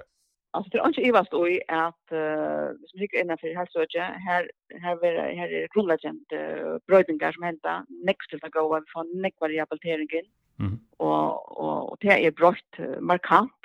[0.56, 4.52] Alltså det är inte ivast då i att uh, som tycker innan för hälsoöje här
[4.82, 9.22] här är här är grundläggande uh, brödningar som hända next till att gå vi får
[9.22, 10.26] neck rehabiliteringen
[10.60, 10.80] mm.
[10.98, 13.62] och och och det är brott uh, markant.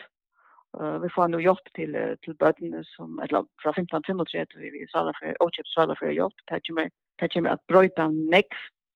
[0.80, 4.58] Uh, vi får nu hjälp till uh, till bötten som eller från 15 till 30
[4.58, 6.34] vi vi sa för och chip sa för hjälp.
[6.46, 8.52] Touch mig touch mig att bröta neck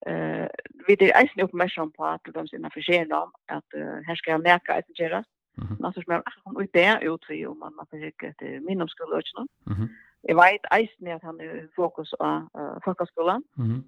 [0.06, 0.46] eh
[0.86, 4.42] vi det är inte uppmärksam på att de sina försenar att uh, här ska jag
[4.42, 5.66] märka att det görs Mhm.
[5.66, 5.86] -hmm.
[5.86, 9.46] Altså, som er det er jo til om man har ikke et minnomskole og ikke
[9.66, 9.88] Mhm.
[10.28, 13.42] Jag vet eisen att han är fokus på uh, folkskolan.
[13.56, 13.84] Mhm.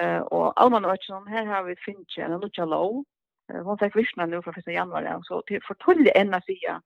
[0.00, 3.04] Eh uh, og Alman og ikke har vi finche en lukja lov.
[3.52, 5.20] Uh, vad fick visjonen nu för första januari ja.
[5.22, 6.78] så til fortulle enn av siden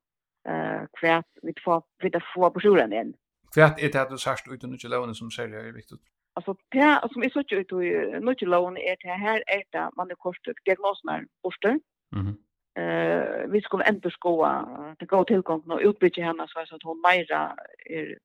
[0.51, 3.15] uh, hva vi får, vi får på skolan igen.
[3.55, 6.03] Kvärt är det att du sagt ut lukja lovene som ser är viktigt.
[6.35, 7.83] Alltså det som är så tjut och
[8.25, 11.81] nu till är det här är det man är kort diagnoserna borster.
[12.13, 12.37] Mhm
[12.77, 17.57] eh vi skulle ändå skoa det gå tillgång och utbyta henne så att hon Maira
[17.87, 18.19] är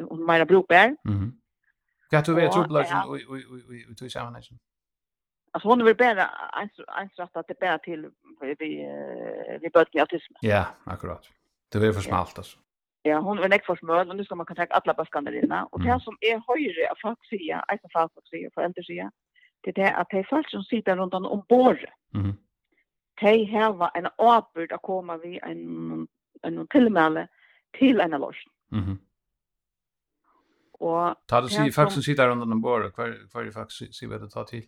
[0.00, 0.96] hon Maira brukbar.
[1.04, 1.32] Mhm.
[2.10, 4.58] Kan du veta trubbelsen och och och och tog samman nästan.
[5.52, 6.30] Alltså hon vill bara
[6.96, 8.54] ens rätt att det bär till vi
[9.60, 10.32] vi börjar med autism.
[10.40, 11.30] Ja, akkurat.
[11.72, 12.58] Det blir för smalt alltså.
[13.02, 15.82] Ja, hon är näck för smöl och nu ska man kontakta alla baskarna dina och
[15.82, 19.10] det som är höjre av folk säga, alltså folk säger för äldre säga.
[19.60, 21.84] det är att det är folk som sitter runt om bord.
[22.14, 22.36] Mhm
[23.20, 26.08] de hava en åbyrd å komme vi en,
[26.44, 27.28] en tilmelde
[27.78, 28.54] til en løsning.
[28.72, 28.98] Mm -hmm.
[30.72, 34.18] Og ta det sig faktiskt sitter under den båret, hva er det faktisk sier vi
[34.18, 34.62] det tar til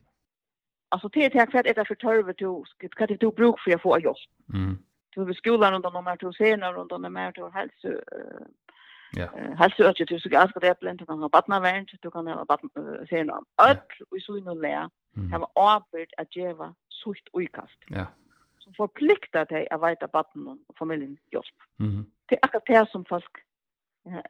[0.91, 2.65] Alltså det är kvart for tørve til,
[2.97, 4.17] hva er det du bruk for å få jobb.
[4.55, 4.79] Mm.
[5.15, 8.03] Du vill skolan under de här två scener runt om de här två helse,
[9.17, 9.29] Ja.
[9.57, 13.07] Hälso att du ska ganska det blint och ha barn vänt du kan ha barn
[13.07, 13.39] scener.
[13.57, 14.91] Allt vi så inne lär.
[15.33, 17.79] Har arbet att geva sucht uikast.
[17.89, 18.07] Ja
[18.69, 21.57] som forpliktar deg å veta baden og familien hjelp.
[21.79, 21.91] Mm.
[21.91, 22.05] -hmm.
[22.29, 23.39] Det er akkurat det som folk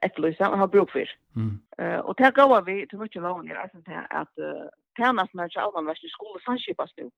[0.03, 1.09] etterlyser og har bruk for.
[1.34, 1.61] Mm.
[1.82, 5.49] Uh, og det går vi til mye långt i reisen til at uh, tjänasten är
[5.49, 7.11] till allmänvärst i skolan samskipas nu.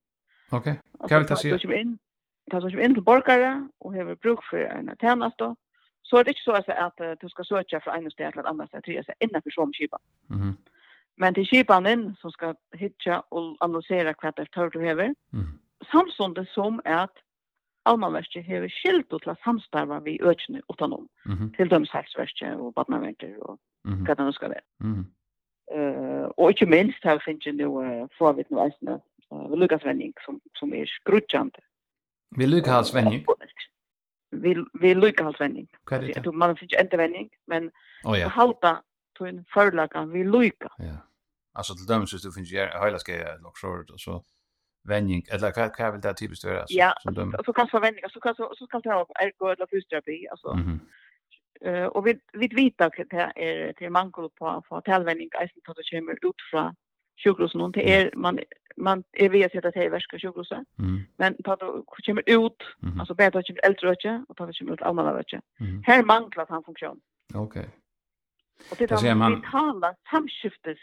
[0.52, 0.66] Ok,
[0.98, 1.50] hva vil vi ta sig?
[2.50, 5.40] Det som kommer inn til borgere og har bruk for en tjänast.
[6.02, 8.46] Så er det ikke så at, att du skal søke fra en sted til et
[8.46, 9.96] annet sted, till sig innenfor för som kipa.
[10.30, 10.56] Mm.
[11.16, 13.22] Men til det är som skal som og hitta
[14.20, 15.60] hva det er efter du hever, Mm
[15.92, 17.10] samstundes som at
[17.88, 21.56] Almanverket hever skilt til å samstarva vi økene utanom, mm -hmm.
[21.56, 24.04] til døms helseverket og badnaverket og mm -hmm.
[24.04, 24.66] hva det nå skal være.
[24.80, 25.06] Mm -hmm.
[25.76, 29.00] uh, og ikke minst her finnes jeg nå uh, forvitt noe eisende
[29.32, 31.60] uh, Lukasvenning, som, som er skrutjande.
[32.70, 33.26] hans venning.
[34.32, 35.68] Vi, vi Lukasvenning.
[35.88, 36.34] Hva er det?
[36.34, 37.70] Man finnes ikke endevenning, men
[38.04, 38.28] oh, ja.
[38.28, 38.82] halda
[39.16, 40.68] til en förlaga vi Luka.
[40.78, 40.96] Ja.
[41.54, 43.12] Altså til døms hvis du finnes jeg heilaske
[43.42, 44.22] nok så
[44.88, 48.04] vending eller vad vad vill det typiskt vara så, ja, som de så kanske vändning
[48.10, 50.80] så kanske så kan ta ergo eller fysioterapi alltså mm
[51.60, 55.72] eh och vi vi vet att det är till mangel på på tälvändning alltså då
[55.72, 56.74] det kommer ut från
[57.24, 58.38] sjukhusen och det är man
[58.76, 61.02] man är vi att det är värska sjukhuset mm.
[61.16, 63.00] men då kommer ut mm.
[63.00, 65.82] alltså bättre att kommer äldre rötje och då kommer ut allmänna rötje mm.
[65.86, 67.00] här manglar han funktion
[67.34, 67.66] okej okay.
[68.70, 70.78] och det är man vi talar samskiftes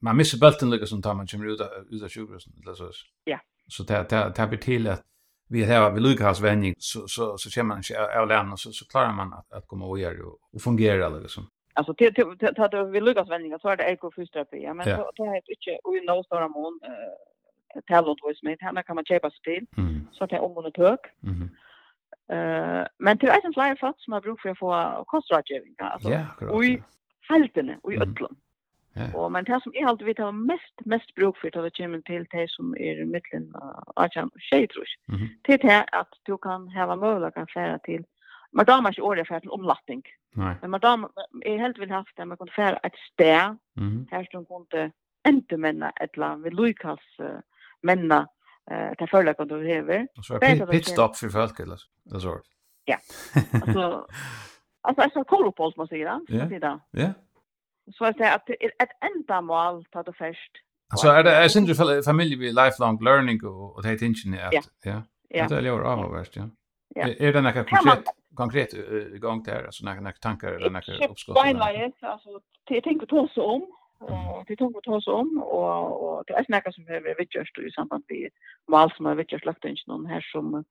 [0.00, 2.90] man missar bulten lika som tar man kommer ut ut av sjukhuset eller så.
[3.24, 3.40] Ja.
[3.68, 5.04] Så det det det blir till att
[5.48, 8.86] vi har vi Lukas vänning så så så känner man sig av lärna så så
[8.86, 11.46] klarar man att att komma och göra och fungera liksom.
[11.72, 14.62] Alltså till till att vi Lukas vänning så är det ekofysterapi.
[14.62, 18.56] Ja men så det är inte och i några stora mån eh talent voice med
[18.60, 19.66] henne kan man köpa spel
[20.12, 21.00] så det är om och tök.
[21.20, 21.50] Mhm.
[22.32, 26.10] Eh men till eisen flyer fast som har bruk för att få kostrådgivning alltså.
[26.10, 26.82] Ja, och i
[27.28, 28.36] haltene och i ödlan.
[28.98, 29.08] Ja.
[29.14, 32.26] Og men det som jeg alltid vet har mest, mest bruk for det kommer til
[32.34, 34.98] det som er mittlen av Ajan og Tjej, tror jeg.
[35.08, 35.28] Mm -hmm.
[35.46, 38.04] Til det at du kan hava mulighet kan fære til,
[38.52, 40.02] man damer ikke året fære til omlapping.
[40.36, 40.54] Nei.
[40.62, 41.08] Men man damer,
[41.46, 44.16] jeg helt vil haft det, man kan fære et sted, mm -hmm.
[44.16, 44.92] her som kunne
[45.24, 47.40] ente menna et eller annet, ved Lukas uh,
[47.82, 48.26] menna,
[48.70, 50.06] eh ta føler jeg du hever.
[50.16, 51.86] Og så er pitstop for folk, eller så?
[52.04, 52.30] Det Altså,
[53.68, 54.04] altså,
[54.84, 56.36] Alltså alltså altså, altså, altså, altså, altså, Ja.
[56.36, 56.42] Ja.
[56.44, 57.27] altså, altså,
[57.92, 60.52] så att det att ett enda mål ta det först.
[60.92, 64.28] Alltså är det är synd för familj vi lifelong learning och och det är inte
[64.52, 64.60] ja.
[64.82, 65.02] Ja.
[65.28, 65.48] Ja.
[65.48, 66.50] Det är ju avvärst, ja.
[66.94, 67.08] Ja.
[67.18, 68.72] Är det några konkret konkret
[69.20, 71.36] gång där alltså några några tankar eller några uppskott?
[71.44, 73.62] Nej, nej, alltså det tänker ta så om
[74.00, 77.70] och det tänker ta oss om, och och det är snakka som er vidtjørst i
[77.70, 78.30] samband med
[78.68, 80.64] mål som er vidtjørst lagt in någon här som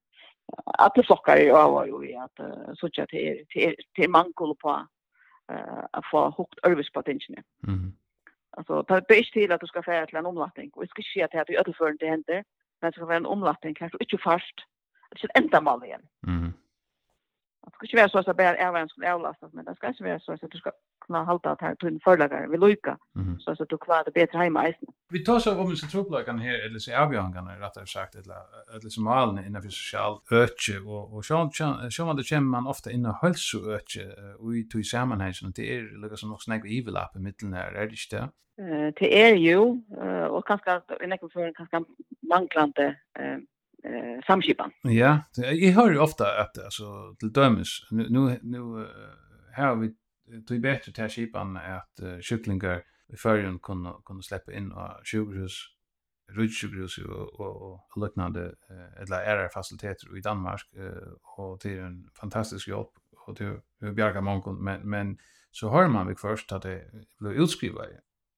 [0.65, 4.55] alle flockar ju av och i att uh, att at det är det er mangel
[4.61, 4.88] på
[5.51, 7.43] eh att få hukt ervis på överspotential.
[7.67, 7.93] Mhm.
[8.57, 11.01] Alltså ta det bäst till att du ska få till en omlattning och det ska
[11.01, 12.43] ske att du ödelför inte händer.
[12.81, 14.55] Men det ska vara en omlattning kanske inte fast.
[15.11, 16.01] Det ska ända mal igen.
[16.27, 16.53] Mhm
[17.72, 20.20] det ska inte vara så att bara en skulle avlastas, men det ska inte vara
[20.20, 20.72] så att du ska
[21.05, 22.97] kunna hålla att här till förlagare vi lycka
[23.39, 24.74] så att du klarar det bättre hemma i
[25.09, 28.36] Vi tar så om så trubblagarna här eller så avgångarna rättare sagt eller
[28.74, 31.51] eller som malen innan för social ötje och och så
[31.91, 34.05] så man det kommer man ofta innan hälso ötje
[34.39, 37.53] och i till sammanhang så det är lika som något snack i överlapp i mitten
[37.53, 37.93] här är det?
[37.93, 38.30] Inte
[38.99, 39.57] det är ju
[40.30, 41.84] och kanske i någon för kanske
[42.22, 43.38] manglande eh
[43.93, 44.71] eh samskipan.
[44.83, 48.88] Ja, jag hör ju ofta att alltså till dömes nu nu, nu
[49.53, 49.95] här har vi
[50.47, 52.83] till bättre till skipan att uh, kycklingar
[53.13, 55.77] i förrjun kunde kunde släppa in och sjukhus
[56.31, 62.09] rutsjukhus och och, och liknande eh, eller är faciliteter i Danmark eh, och till en
[62.19, 62.89] fantastisk hjälp
[63.27, 65.17] och till hur bjärga många men men
[65.51, 66.83] så hör man vi först att det
[67.19, 67.89] blir utskrivet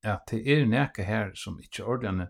[0.04, 2.30] att det är näka här som inte ordentligt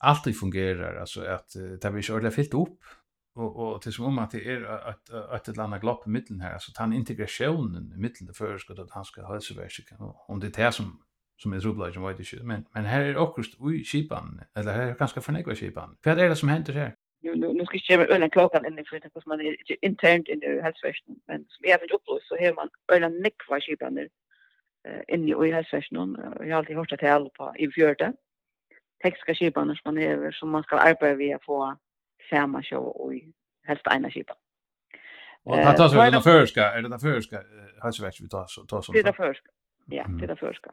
[0.00, 2.78] alltid fungerar alltså att uh, det blir ordentligt fyllt upp.
[3.34, 6.40] Och och till som om att det är att att ett landa glopp i mitten
[6.40, 9.86] här alltså han integrationen i mitten det förskott att han ska hälsa väsik
[10.28, 11.02] om det är det som
[11.36, 12.44] som är trubbel som vet inte.
[12.44, 16.24] Men men här är också oj skipan eller här är ganska förnägva skipan för det
[16.24, 16.94] är det som händer här?
[17.22, 20.28] Nu nu nu ska jag köra ölen klockan in i för att man är internt
[20.28, 24.08] in i hälsovården men som är väl upplöst så här man ölen nickva skipan där
[25.08, 28.12] inne i hälsovärden jag har alltid hört att det är på i fjörde
[29.02, 31.76] tekniska skipan som man över som man ska arbeta via få
[32.30, 33.12] samma show och
[33.66, 34.36] helst ena skipan.
[35.44, 37.42] Och det tar så den förska, är det den förska
[37.82, 38.92] hasväck vi tar så tar så.
[38.92, 39.50] Det är förska.
[39.86, 40.70] Ja, det är förska.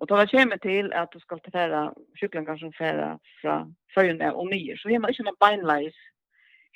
[0.00, 4.76] Och då kommer till att du ska ta cyklan kanske färra från följande och nyer
[4.76, 5.94] så hemma man inte någon beinleis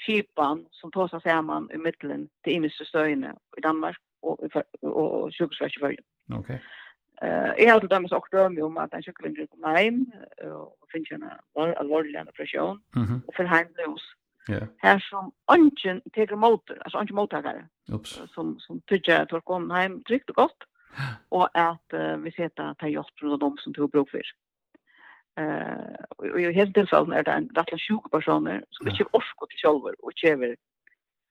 [0.06, 4.38] skipan som tar sig samman i mitten till imenstöjne i Danmark och
[4.82, 5.98] och sjukhuset i Okej.
[6.38, 6.58] Okay.
[7.22, 10.06] Eh, jag har till dömes också dömme om att en kycklingen kom hem
[10.80, 12.82] och finns en allvarlig depression
[13.26, 14.02] och för hem blues.
[14.46, 14.60] Ja.
[14.76, 17.68] Här som ungen teker motor, alltså ungen mottagare.
[17.92, 18.20] Ups.
[18.34, 20.58] Som som tycker att jag kom hem tryggt och gott.
[21.28, 21.86] Och att
[22.18, 24.22] vi ser att ta gjort från de som tog bruk för.
[25.40, 29.58] Eh, och i helt tillfällen är det en rättla sjuk personer som inte orkar till
[29.58, 30.56] själva och kräver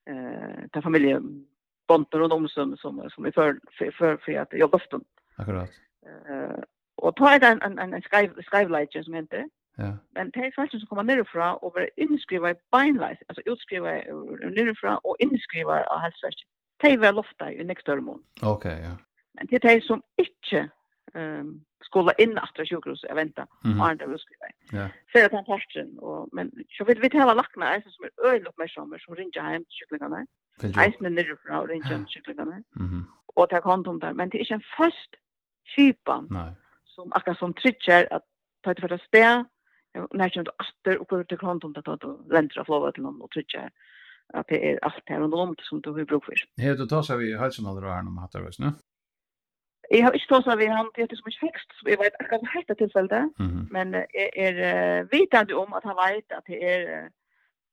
[0.10, 1.48] eh ta familjen
[1.88, 3.60] bonter och de som som som är för
[3.92, 5.06] för för att jobba stund.
[5.06, 5.70] Mm Akkurat.
[6.06, 6.64] Eh,
[6.96, 9.50] och ta en en en skriv skrivläge som inte.
[9.76, 9.98] Ja.
[10.16, 13.92] Men det är faktiskt som kommer nerifrån och var inskriva i bindlight, alltså utskriva
[14.58, 16.48] nerifrån och inskriva av hälsovärst.
[16.82, 18.24] Det är väl ofta i nästa hormon.
[18.42, 18.98] Okej, ja.
[19.34, 20.70] Men det är som inte
[21.14, 23.48] ehm skola in efter sjukhus jag väntar
[23.80, 24.48] och andra vill skriva.
[24.72, 24.90] Ja.
[25.12, 28.48] För att han parten och men så vill vi tala lackna är som är öl
[28.48, 30.26] upp med sommer som ringer hem till sjuklingarna.
[30.62, 32.64] Eisen är nere från ringer till sjuklingarna.
[32.76, 33.06] Mhm.
[33.36, 35.12] Och ta kontom där men det är en fast
[35.76, 36.28] kipan.
[36.30, 36.53] Nej.
[36.84, 38.24] Som akkurat som trycker att
[38.61, 39.45] ta ett första spä.
[40.11, 43.22] När jag inte åter och går till konton att ta länder av lova till någon
[43.22, 43.70] och trycker.
[44.34, 46.34] att det är allt här under om som du har bruk för.
[46.57, 48.72] Hej då tar så vi hälsomallra här om hattar oss nu.
[49.89, 52.41] Jag har inte tåsat vid han, det är så mycket växt, så jag vet akkurat
[52.41, 53.32] han heter tillfället.
[53.70, 57.09] Men jag är vitande om att han vet att det är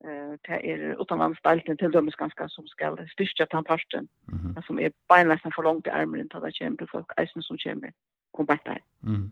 [0.04, 4.62] eh det är utanlandsdelen till dömes ganska som ska styrka tandparten mm -hmm.
[4.66, 7.92] som är beinläsen för långt armen till att kämpa folk eisen som kämpe
[8.64, 8.82] där.
[9.06, 9.30] Mm.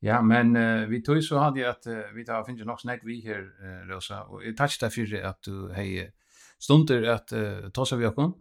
[0.00, 2.80] Ja, men uh, vi tog så hade jag att uh, vi tar finns ju nog
[2.80, 6.12] snack vi här uh, Rosa och jag touchade för att du hej
[6.58, 8.34] stunder att uh, ta sig vi kom.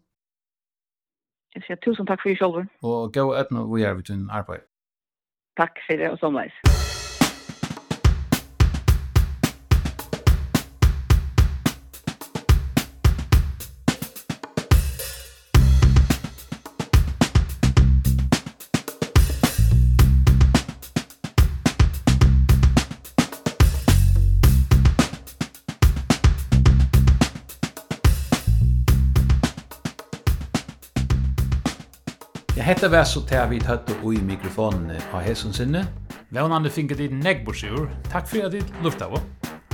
[1.54, 2.68] Jag säger tusen tack för er själva.
[2.82, 4.64] Och gå ett nu vi är vid en arbete.
[5.56, 6.54] Tack för det och som lejs.
[32.84, 35.86] Hetta var så til vi tatt og i mikrofonen av hesson sinne.
[36.36, 37.88] Vånande finket i negbosjur.
[38.12, 39.24] Takk for at du lufta av.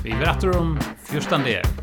[0.04, 0.76] Vi er etter om
[1.10, 1.79] 14.